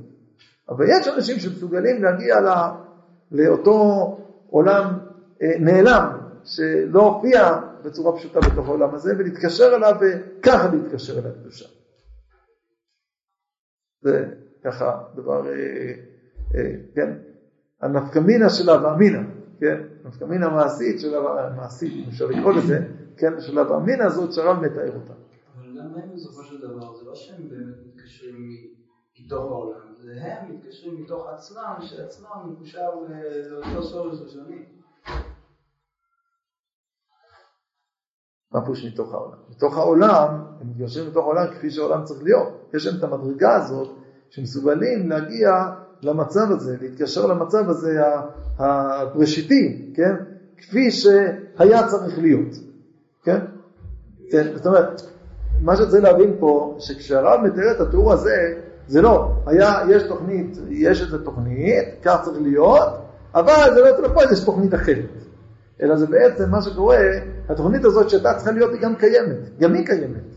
אבל 0.69 0.85
יש 0.89 1.09
אנשים 1.09 1.39
שמסוגלים 1.39 2.03
להגיע 2.03 2.41
לא, 2.41 2.55
לאותו 3.31 4.19
עולם 4.51 4.99
אה, 5.43 5.59
נעלם, 5.61 6.19
שלא 6.45 7.03
הופיע 7.03 7.59
בצורה 7.85 8.17
פשוטה 8.17 8.41
בתוך 8.41 8.69
העולם 8.69 8.95
הזה, 8.95 9.15
ולהתקשר 9.19 9.77
אליו 9.77 9.95
וככה 10.01 10.69
להתקשר 10.75 11.19
אל 11.19 11.27
הקדושה. 11.27 11.69
זה 14.03 14.25
ככה 14.65 15.03
דבר, 15.15 15.47
אה, 15.49 15.93
אה, 16.55 16.73
כן, 16.95 17.13
הנפקמינה 17.81 18.51
של 18.51 18.71
הווה 18.71 18.97
כן, 19.61 19.83
נפקמינה 20.05 20.49
מעשית 20.49 21.01
של 21.01 21.15
הווה 21.15 21.51
מעשית, 21.57 21.93
אם 21.93 22.09
אפשר 22.09 22.27
לקרוא 22.27 22.53
לזה, 22.53 22.79
כן, 23.17 23.41
של 23.41 23.59
הווה 23.59 24.07
הזאת 24.07 24.33
שהרב 24.33 24.61
מתאר 24.61 24.95
אותה. 24.95 25.13
גם 25.95 26.15
בסופו 26.15 26.43
של 26.43 26.61
דבר, 26.61 26.97
זה 26.97 27.05
לא 27.05 27.15
שהם 27.15 27.49
באמת 27.49 27.77
מתקשרים 27.87 28.67
מתוך 29.21 29.45
העולם, 29.45 29.95
זה 29.95 30.23
הם 30.23 30.55
מתקשרים 30.55 31.03
מתוך 31.03 31.27
עצמם, 31.29 31.75
שעצמם 31.81 32.29
מקושר 32.47 32.91
לאותו 33.51 33.83
סורס 33.83 34.21
ראשוני. 34.21 34.65
מה 38.53 38.61
פירוש 38.65 38.85
מתוך 38.85 39.15
העולם? 39.15 39.39
מתוך 39.51 39.77
העולם, 39.77 40.45
הם 40.61 40.71
מתגרשים 40.71 41.07
מתוך 41.07 41.25
העולם 41.25 41.55
כפי 41.55 41.71
שהעולם 41.71 42.05
צריך 42.05 42.23
להיות. 42.23 42.49
יש 42.75 42.87
להם 42.87 42.99
את 42.99 43.03
המדרגה 43.03 43.55
הזאת 43.55 43.89
שמסוגלים 44.31 45.09
להגיע 45.09 45.51
למצב 46.03 46.51
הזה, 46.51 46.77
להתקשר 46.81 47.27
למצב 47.27 47.69
הזה 47.69 48.01
הבראשיתי, 48.59 49.93
כן? 49.95 50.15
כפי 50.57 50.91
שהיה 50.91 51.89
צריך 51.89 52.19
להיות, 52.19 52.55
כן? 53.23 53.39
זאת 54.55 54.67
אומרת, 54.67 55.16
מה 55.61 55.77
שצריך 55.77 56.05
להבין 56.05 56.37
פה, 56.39 56.77
שכשהרב 56.79 57.41
מתאר 57.45 57.71
את 57.71 57.81
התיאור 57.81 58.13
הזה, 58.13 58.55
זה 58.89 59.03
לא, 59.03 59.33
היה, 59.47 59.73
יש 59.89 60.03
תוכנית, 60.03 60.59
יש 60.69 61.03
איזה 61.03 61.25
תוכנית, 61.25 61.85
כך 62.03 62.21
צריך 62.25 62.39
להיות, 62.43 62.89
אבל 63.35 63.75
זה 63.75 63.81
לא 63.81 63.87
יותר 63.87 64.15
פה, 64.15 64.23
יש 64.33 64.45
תוכנית 64.45 64.75
אחרת. 64.75 65.05
אלא 65.83 65.97
זה 65.97 66.07
בעצם 66.07 66.51
מה 66.51 66.63
שקורה, 66.63 66.99
התוכנית 67.49 67.85
הזאת 67.85 68.11
שהייתה 68.11 68.35
צריכה 68.35 68.51
להיות 68.51 68.73
היא 68.73 68.81
גם 68.81 68.95
קיימת, 68.95 69.59
גם 69.61 69.75
היא 69.75 69.87
קיימת. 69.87 70.37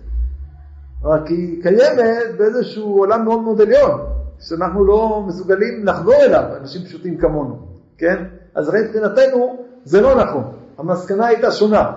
רק 1.04 1.28
היא 1.28 1.64
קיימת 1.64 2.38
באיזשהו 2.38 2.98
עולם 2.98 3.26
מאוד 3.26 3.42
מאוד 3.42 3.62
עליון, 3.62 4.02
שאנחנו 4.40 4.86
לא 4.86 5.24
מסוגלים 5.28 5.86
לחזור 5.86 6.16
אליו, 6.16 6.44
אנשים 6.62 6.82
פשוטים 6.82 7.18
כמונו, 7.18 7.58
כן? 7.98 8.24
אז 8.56 8.70
הרי 8.70 8.82
מבחינתנו 8.82 9.64
זה 9.84 10.02
לא 10.02 10.16
נכון, 10.16 10.44
המסקנה 10.78 11.28
הייתה 11.28 11.52
שונה, 11.52 11.92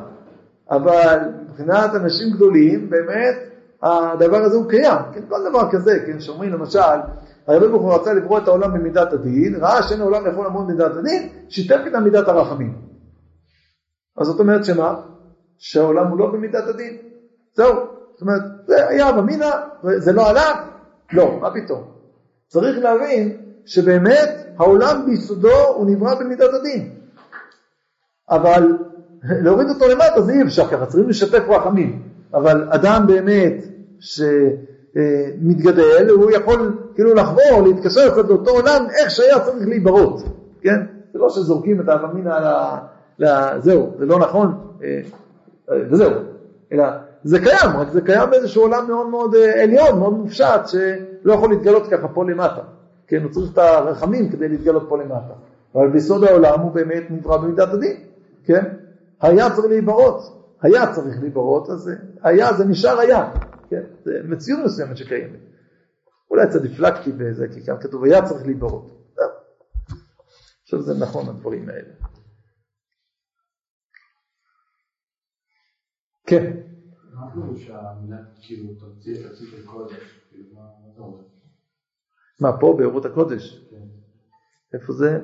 אבל 0.70 1.18
מבחינת 1.52 1.94
אנשים 1.94 2.30
גדולים, 2.30 2.90
באמת, 2.90 3.36
הדבר 3.82 4.36
הזה 4.36 4.56
הוא 4.56 4.70
קיים, 4.70 4.98
כן? 5.14 5.20
כל 5.28 5.48
דבר 5.50 5.70
כזה, 5.70 5.98
כן? 6.06 6.20
שאומרים 6.20 6.52
למשל, 6.52 6.78
הרבי 7.46 7.68
ברוך 7.68 7.82
הוא 7.82 7.94
רצה 7.94 8.12
לברוא 8.12 8.38
את 8.38 8.48
העולם 8.48 8.74
במידת 8.74 9.12
הדין, 9.12 9.54
ראה 9.60 9.82
שאין 9.82 10.00
העולם 10.00 10.26
יכול 10.26 10.44
לעמוד 10.44 10.66
במידת 10.66 10.96
הדין, 10.96 11.28
שיתף 11.48 11.78
איתם 11.86 12.04
מידת 12.04 12.28
הרחמים. 12.28 12.78
אז 14.16 14.26
זאת 14.26 14.40
אומרת 14.40 14.64
שמה? 14.64 15.00
שהעולם 15.58 16.06
הוא 16.06 16.18
לא 16.18 16.26
במידת 16.32 16.68
הדין. 16.68 16.96
זהו. 17.54 17.74
זאת 18.12 18.20
אומרת, 18.20 18.42
זה 18.66 18.88
היה 18.88 19.12
במינה, 19.12 19.50
זה 19.96 20.12
לא 20.12 20.30
עלה? 20.30 20.64
לא, 21.12 21.38
מה 21.40 21.50
פתאום. 21.54 21.84
צריך 22.48 22.78
להבין 22.78 23.36
שבאמת 23.66 24.46
העולם 24.58 25.06
ביסודו 25.06 25.66
הוא 25.76 25.90
נברא 25.90 26.14
במידת 26.14 26.54
הדין. 26.54 26.94
אבל 28.30 28.76
להוריד 29.24 29.68
אותו 29.68 29.88
למטה 29.88 30.20
זה 30.20 30.32
אי 30.32 30.42
אפשר 30.42 30.66
ככה, 30.66 30.86
צריכים 30.86 31.08
לשתף 31.08 31.44
רחמים. 31.48 32.02
אבל 32.34 32.68
אדם 32.70 33.04
באמת 33.06 33.64
שמתגדל, 34.94 36.08
הוא 36.10 36.30
יכול 36.30 36.76
כאילו 36.94 37.14
לחבור, 37.14 37.62
להתקשר 37.64 38.10
קצת 38.10 38.28
לאותו 38.28 38.50
עולם, 38.50 38.86
איך 39.00 39.10
שהיה 39.10 39.40
צריך 39.40 39.68
להיברות, 39.68 40.22
כן? 40.62 40.80
זה 41.12 41.18
לא 41.18 41.30
שזורקים 41.30 41.80
את 41.80 41.88
האבמינה 41.88 42.38
זהו, 43.58 43.90
זה 43.98 44.06
לא 44.06 44.18
נכון, 44.18 44.54
אה, 44.82 45.00
אה, 45.70 45.76
וזהו, 45.90 46.10
אלא 46.72 46.84
זה 47.24 47.38
קיים, 47.38 47.76
רק 47.76 47.88
זה 47.88 48.00
קיים 48.00 48.30
באיזשהו 48.30 48.62
עולם 48.62 48.86
מאוד 48.88 49.06
מאוד 49.06 49.34
אה, 49.34 49.62
עליון, 49.62 49.98
מאוד 49.98 50.12
מופשט, 50.12 50.60
שלא 50.66 51.32
יכול 51.32 51.50
להתגלות 51.50 51.86
ככה 51.86 52.08
פה 52.08 52.24
למטה. 52.24 52.62
כן, 53.06 53.22
הוא 53.22 53.30
צריך 53.30 53.52
את 53.52 53.58
הרחמים 53.58 54.28
כדי 54.28 54.48
להתגלות 54.48 54.86
פה 54.88 54.98
למטה. 54.98 55.32
אבל 55.74 55.88
ביסוד 55.88 56.24
העולם 56.24 56.60
הוא 56.60 56.72
באמת 56.72 57.02
נברא 57.10 57.36
במידת 57.36 57.72
הדין, 57.72 57.96
כן? 58.44 58.64
היה 59.22 59.50
צריך 59.54 59.66
להיברות, 59.66 60.20
היה 60.62 60.94
צריך 60.94 61.20
להיברות, 61.20 61.70
אז 61.70 61.90
היה, 62.22 62.52
זה 62.52 62.64
נשאר 62.64 62.98
היה, 62.98 63.32
כן? 63.70 63.82
זה 64.04 64.20
מציאות 64.24 64.60
מסוימת 64.64 64.96
שקיימת. 64.96 65.40
אולי 66.30 66.46
קצת 66.46 66.60
הפלגתי 66.72 67.12
בזה, 67.12 67.46
כי 67.54 67.66
כאן 67.66 67.76
כתוב 67.80 68.04
היה 68.04 68.22
צריך 68.28 68.46
להיברות. 68.46 69.02
חושב 70.76 70.92
שזה 70.92 71.04
נכון 71.04 71.28
הדברים 71.28 71.68
האלה. 71.68 71.94
כן. 76.26 76.56
מה 77.14 77.32
פירוש 77.32 77.70
המילה, 77.70 78.16
כאילו, 78.42 78.74
תמצית 78.74 79.16
של 79.50 79.66
קודש? 79.66 80.26
כאילו, 80.30 80.54
מה 80.54 80.62
אתה 80.94 81.00
אומר? 81.00 81.22
מה, 82.40 82.60
פה 82.60 82.74
באורות 82.78 83.04
הקודש? 83.04 83.68
כן. 83.70 83.86
איפה 84.74 84.92
זה? 84.92 85.18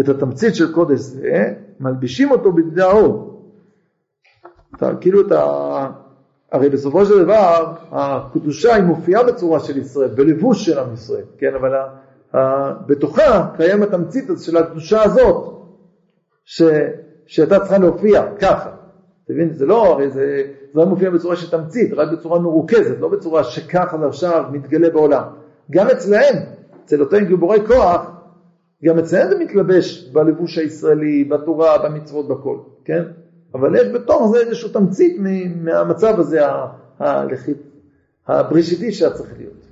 את 0.00 0.08
התמצית 0.08 0.54
של 0.54 0.72
קודש 0.72 0.98
זה, 1.00 1.54
מלבישים 1.80 2.30
אותו 2.30 2.52
בדידי 2.52 2.82
האור. 2.82 3.42
כאילו 5.00 5.20
את 5.20 5.32
ה... 5.32 5.88
הרי 6.52 6.68
בסופו 6.68 7.06
של 7.06 7.24
דבר, 7.24 7.74
הקדושה 7.90 8.74
היא 8.74 8.84
מופיעה 8.84 9.22
בצורה 9.22 9.60
של 9.60 9.78
ישראל, 9.78 10.08
בלבוש 10.08 10.66
של 10.66 10.78
עם 10.78 10.94
ישראל, 10.94 11.24
כן, 11.38 11.54
אבל 11.54 11.72
בתוכה 12.86 13.48
קיים 13.56 13.82
התמצית 13.82 14.24
של 14.38 14.56
הקדושה 14.56 15.02
הזאת, 15.02 15.56
ש, 16.44 16.62
שהייתה 17.26 17.60
צריכה 17.60 17.78
להופיע 17.78 18.22
ככה. 18.38 18.70
אתה 19.24 19.32
מבין? 19.32 19.54
זה 19.54 19.66
לא, 19.66 19.92
הרי 19.92 20.10
זה, 20.10 20.42
זה 20.72 20.80
לא 20.80 20.86
מופיע 20.86 21.10
בצורה 21.10 21.36
של 21.36 21.50
תמצית, 21.50 21.92
רק 21.92 22.08
בצורה 22.12 22.38
מרוכזת, 22.38 23.00
לא 23.00 23.08
בצורה 23.08 23.44
שככה 23.44 23.98
זה 23.98 24.06
עכשיו 24.06 24.44
מתגלה 24.52 24.90
בעולם. 24.90 25.22
גם 25.70 25.86
אצלהם, 25.88 26.34
אצל 26.84 27.00
אותם 27.00 27.24
גיבורי 27.24 27.66
כוח, 27.66 28.15
גם 28.86 28.98
אצלהם 28.98 29.28
זה 29.28 29.38
מתלבש 29.38 30.08
בלבוש 30.12 30.58
הישראלי, 30.58 31.24
בתורה, 31.24 31.78
במצוות, 31.78 32.28
בכל, 32.28 32.58
כן? 32.84 33.02
אבל 33.54 33.76
יש 33.76 33.88
בתוך 33.94 34.30
זה 34.32 34.38
איזושהי 34.38 34.72
תמצית 34.72 35.16
מהמצב 35.56 36.14
הזה 36.18 36.40
הבראשיתי 38.26 38.92
שהיה 38.92 39.12
צריך 39.14 39.32
להיות. 39.36 39.66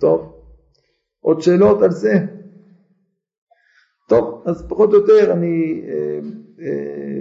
טוב. 0.00 0.32
עוד 1.20 1.40
שאלות 1.40 1.82
על 1.82 1.90
זה? 1.90 2.12
טוב, 4.08 4.42
אז 4.46 4.64
פחות 4.68 4.92
או 4.92 4.98
יותר 4.98 5.32
אני, 5.32 5.82
אה, 5.88 6.18
אה, 6.60 7.20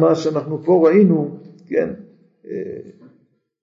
מה 0.00 0.14
שאנחנו 0.14 0.62
פה 0.64 0.88
ראינו, 0.88 1.38
כן, 1.66 1.88
אה, 2.46 3.03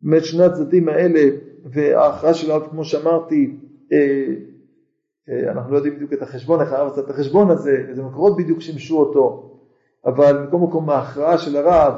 באמת 0.04 0.26
שני 0.26 0.44
הצדדים 0.44 0.90
האלה 0.90 1.30
וההכרעה 1.66 2.34
של 2.34 2.52
הרב, 2.52 2.68
כמו 2.70 2.86
שאמרתי, 2.86 3.58
אה, 3.94 5.52
אנחנו 5.52 5.72
לא 5.72 5.78
יודעים 5.78 5.96
בדיוק 5.96 6.14
את 6.14 6.22
החשבון, 6.22 6.62
איך 6.62 6.72
הרב 6.72 6.92
עשה 6.92 7.02
את 7.02 7.10
החשבון 7.10 7.52
הזה, 7.52 7.86
איזה 7.90 8.04
מקורות 8.04 8.38
בדיוק 8.38 8.62
שימשו 8.62 9.00
אותו, 9.00 9.58
אבל 10.06 10.48
מכל 10.48 10.58
מקום 10.58 10.90
ההכרעה 10.90 11.38
של 11.38 11.58
הרב 11.58 11.94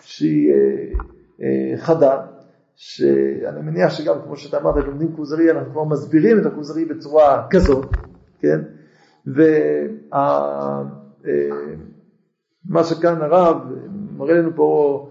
שהיא 0.00 0.52
אה, 0.52 0.56
אה, 1.42 1.76
חדה, 1.78 2.26
שאני 2.74 3.60
מניח 3.62 3.90
שגם 3.90 4.14
כמו 4.24 4.36
שאתה 4.36 4.58
אמרת, 4.58 4.84
לומדים 4.84 5.16
כוזרי, 5.16 5.50
אנחנו 5.50 5.72
כבר 5.72 5.84
מסבירים 5.84 6.38
את 6.38 6.46
הכוזרי 6.46 6.84
בצורה 6.84 7.46
כזאת, 7.50 7.86
כן? 8.40 8.60
ומה 9.26 9.64
שכאן 12.84 13.22
הרב 13.22 13.56
מראה 14.16 14.34
לנו 14.34 14.50
פה, 14.54 15.08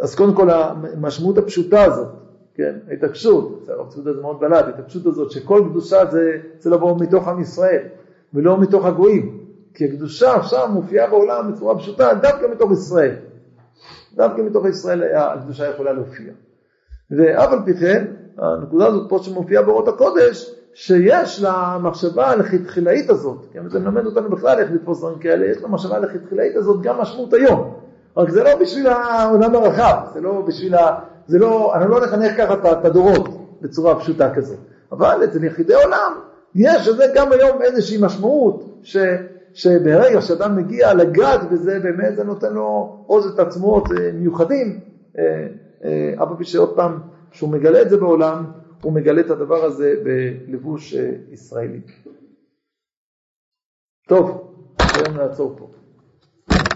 אז 0.00 0.14
קודם 0.14 0.34
כל 0.34 0.50
המשמעות 0.50 1.38
הפשוטה 1.38 1.82
הזאת, 1.82 2.08
כן, 2.54 2.74
ההתעקשות, 2.88 3.68
הרב 3.68 3.88
צודה 3.88 4.12
זה 4.12 4.20
מאוד 4.22 4.40
בלט, 4.40 4.64
ההתעקשות 4.64 5.06
הזאת 5.06 5.30
שכל 5.30 5.62
קדושה 5.70 6.06
זה, 6.10 6.36
זה 6.58 6.70
לבוא 6.70 6.96
מתוך 7.00 7.28
עם 7.28 7.40
ישראל 7.40 7.82
ולא 8.34 8.60
מתוך 8.60 8.84
הגויים, 8.84 9.38
כי 9.74 9.84
הקדושה 9.84 10.34
עכשיו 10.36 10.68
מופיעה 10.72 11.10
בעולם 11.10 11.52
בצורה 11.52 11.78
פשוטה 11.78 12.14
דווקא 12.22 12.46
מתוך 12.52 12.72
ישראל, 12.72 13.14
דווקא 14.14 14.40
מתוך 14.42 14.66
ישראל 14.66 15.16
הקדושה 15.16 15.70
יכולה 15.70 15.92
להופיע. 15.92 16.32
ואף 17.10 17.52
על 17.52 17.58
פי 17.64 17.74
כן, 17.74 18.06
הנקודה 18.38 18.86
הזאת 18.86 19.08
פה 19.08 19.18
שמופיעה 19.18 19.62
באורות 19.62 19.88
הקודש, 19.88 20.54
שיש 20.74 21.42
לה 21.42 21.78
מחשבה 21.82 22.26
הלכתחילאית 22.26 23.10
הזאת, 23.10 23.46
כן, 23.52 23.68
זה 23.68 23.78
מלמד 23.78 24.06
אותנו 24.06 24.30
בכלל 24.30 24.58
איך 24.58 24.70
לתפוס 24.70 24.98
דברים 24.98 25.18
כאלה, 25.18 25.46
יש 25.46 25.62
לה 25.62 25.68
מחשבה 25.68 25.96
הלכתחילאית 25.96 26.56
הזאת 26.56 26.82
גם 26.82 26.98
משמעות 26.98 27.32
היום, 27.32 27.79
רק 28.16 28.30
זה 28.30 28.42
לא 28.42 28.58
בשביל 28.60 28.86
העולם 28.86 29.54
הרחב, 29.54 29.96
זה 30.12 30.20
לא 30.20 30.42
בשביל 30.48 30.74
ה... 30.74 31.00
זה 31.26 31.38
לא, 31.38 31.74
אני 31.74 31.90
לא 31.90 32.04
נחנך 32.04 32.36
ככה 32.38 32.72
את 32.72 32.84
הדורות 32.84 33.28
בצורה 33.60 34.00
פשוטה 34.00 34.34
כזאת, 34.34 34.58
אבל 34.92 35.24
אצל 35.24 35.44
יחידי 35.44 35.74
עולם 35.74 36.12
יש 36.54 36.88
לזה 36.88 37.04
גם 37.14 37.32
היום 37.32 37.62
איזושהי 37.62 37.98
משמעות, 38.00 38.64
ש, 38.82 38.96
שברגע 39.52 40.20
שאדם 40.20 40.56
מגיע 40.56 40.94
לגעת 40.94 41.50
בזה, 41.50 41.80
באמת 41.82 42.16
זה 42.16 42.24
נותן 42.24 42.52
לו 42.52 42.96
עוז 43.06 43.26
את 43.26 43.38
עצמות 43.38 43.84
מיוחדים, 44.14 44.80
אף 46.22 46.28
פי 46.38 46.44
שעוד 46.44 46.76
פעם, 46.76 46.98
כשהוא 47.30 47.50
מגלה 47.50 47.82
את 47.82 47.90
זה 47.90 47.96
בעולם, 47.96 48.44
הוא 48.82 48.92
מגלה 48.92 49.20
את 49.20 49.30
הדבר 49.30 49.64
הזה 49.64 49.94
בלבוש 50.04 50.94
ישראלי. 51.30 51.80
טוב, 54.08 54.50
היום 54.78 55.16
נעצור 55.16 55.54
פה. 55.58 55.79